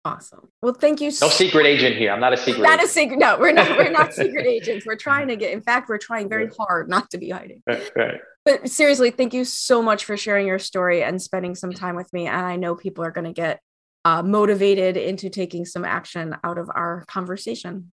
Awesome. 0.06 0.50
Well, 0.62 0.74
thank 0.74 1.00
you. 1.00 1.12
So 1.12 1.28
no 1.28 1.30
secret 1.32 1.66
agent 1.66 1.96
here. 1.96 2.12
I'm 2.12 2.20
not 2.20 2.34
a 2.34 2.38
secret. 2.38 2.62
Not 2.62 2.80
agent. 2.80 2.90
a 2.90 2.92
secret. 2.92 3.20
No, 3.20 3.38
we're 3.40 3.54
not. 3.54 3.78
We're 3.78 3.90
not 3.90 4.14
secret 4.14 4.46
agents. 4.46 4.86
We're 4.86 4.98
trying 4.98 5.30
to 5.30 5.38
get. 5.38 5.54
In 5.54 5.62
fact, 5.62 5.88
we're 5.88 5.98
trying 5.98 6.28
very 6.28 6.50
hard 6.58 6.90
not 6.90 7.10
to 7.12 7.18
be 7.18 7.30
hiding. 7.30 7.64
Right. 7.66 8.20
But 8.44 8.68
seriously, 8.68 9.12
thank 9.12 9.34
you 9.34 9.46
so 9.46 9.82
much 9.82 10.04
for 10.04 10.18
sharing 10.18 10.46
your 10.46 10.60
story 10.60 11.04
and 11.04 11.22
spending 11.22 11.56
some 11.56 11.72
time 11.72 11.96
with 11.96 12.12
me. 12.12 12.28
And 12.28 12.46
I 12.46 12.58
know 12.58 12.76
people 12.76 13.06
are 13.06 13.12
going 13.12 13.26
to 13.26 13.34
get 13.34 13.62
uh, 14.04 14.22
motivated 14.22 14.98
into 14.98 15.30
taking 15.30 15.66
some 15.66 15.86
action 15.86 16.36
out 16.44 16.58
of 16.58 16.70
our 16.74 17.06
conversation. 17.08 17.92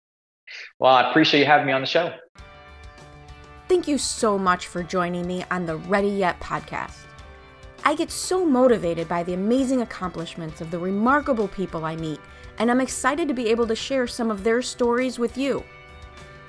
Well, 0.80 0.94
I 0.94 1.10
appreciate 1.10 1.40
you 1.40 1.46
having 1.46 1.68
me 1.68 1.72
on 1.72 1.80
the 1.80 1.88
show. 1.88 2.14
Thank 3.70 3.88
you 3.88 3.98
so 3.98 4.38
much 4.38 4.68
for 4.68 4.84
joining 4.84 5.26
me 5.26 5.46
on 5.50 5.66
the 5.66 5.78
Ready 5.78 6.10
Yet 6.10 6.40
podcast. 6.42 6.98
I 7.86 7.96
get 7.96 8.12
so 8.12 8.46
motivated 8.46 9.10
by 9.10 9.24
the 9.24 9.34
amazing 9.34 9.82
accomplishments 9.82 10.62
of 10.62 10.72
the 10.72 10.80
remarkable 10.80 11.50
people 11.50 11.84
I 11.84 11.98
meet, 11.98 12.20
and 12.58 12.72
I'm 12.72 12.80
excited 12.80 13.28
to 13.28 13.34
be 13.34 13.50
able 13.50 13.68
to 13.68 13.76
share 13.76 14.08
some 14.08 14.32
of 14.32 14.44
their 14.44 14.62
stories 14.62 15.20
with 15.20 15.38
you. 15.38 15.66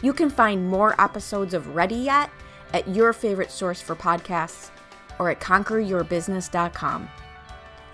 You 0.01 0.13
can 0.13 0.31
find 0.31 0.69
more 0.69 1.01
episodes 1.01 1.53
of 1.53 1.75
Ready 1.75 1.97
Yet 1.97 2.31
at 2.73 2.87
your 2.87 3.13
favorite 3.13 3.51
source 3.51 3.81
for 3.81 3.97
podcasts 3.97 4.71
or 5.19 5.29
at 5.29 5.41
conqueryourbusiness.com. 5.41 7.09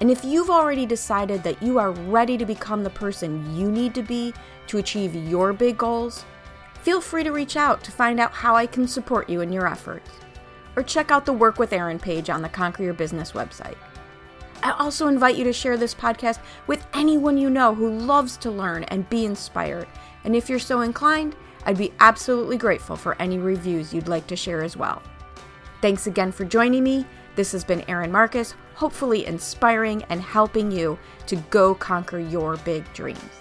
And 0.00 0.10
if 0.10 0.22
you've 0.22 0.50
already 0.50 0.84
decided 0.84 1.42
that 1.42 1.62
you 1.62 1.78
are 1.78 1.92
ready 1.92 2.36
to 2.36 2.44
become 2.44 2.82
the 2.82 2.90
person 2.90 3.56
you 3.56 3.70
need 3.70 3.94
to 3.94 4.02
be 4.02 4.34
to 4.66 4.78
achieve 4.78 5.14
your 5.14 5.54
big 5.54 5.78
goals, 5.78 6.26
feel 6.82 7.00
free 7.00 7.24
to 7.24 7.30
reach 7.30 7.56
out 7.56 7.82
to 7.84 7.90
find 7.90 8.20
out 8.20 8.32
how 8.32 8.54
I 8.54 8.66
can 8.66 8.86
support 8.86 9.30
you 9.30 9.40
in 9.40 9.52
your 9.52 9.66
efforts 9.66 10.10
or 10.80 10.82
check 10.82 11.10
out 11.10 11.26
the 11.26 11.32
Work 11.32 11.58
with 11.58 11.74
Erin 11.74 11.98
page 11.98 12.30
on 12.30 12.40
the 12.40 12.48
Conquer 12.48 12.82
Your 12.82 12.94
Business 12.94 13.32
website. 13.32 13.76
I 14.62 14.70
also 14.72 15.08
invite 15.08 15.36
you 15.36 15.44
to 15.44 15.52
share 15.52 15.76
this 15.76 15.94
podcast 15.94 16.38
with 16.66 16.86
anyone 16.94 17.36
you 17.36 17.50
know 17.50 17.74
who 17.74 17.90
loves 17.90 18.38
to 18.38 18.50
learn 18.50 18.84
and 18.84 19.08
be 19.10 19.26
inspired. 19.26 19.86
And 20.24 20.34
if 20.34 20.48
you're 20.48 20.58
so 20.58 20.80
inclined, 20.80 21.36
I'd 21.66 21.76
be 21.76 21.92
absolutely 22.00 22.56
grateful 22.56 22.96
for 22.96 23.20
any 23.20 23.36
reviews 23.36 23.92
you'd 23.92 24.08
like 24.08 24.26
to 24.28 24.36
share 24.36 24.62
as 24.62 24.74
well. 24.74 25.02
Thanks 25.82 26.06
again 26.06 26.32
for 26.32 26.46
joining 26.46 26.82
me. 26.82 27.04
This 27.36 27.52
has 27.52 27.62
been 27.62 27.84
Erin 27.86 28.10
Marcus, 28.10 28.54
hopefully 28.74 29.26
inspiring 29.26 30.02
and 30.04 30.22
helping 30.22 30.72
you 30.72 30.98
to 31.26 31.36
go 31.50 31.74
conquer 31.74 32.18
your 32.18 32.56
big 32.58 32.90
dreams. 32.94 33.39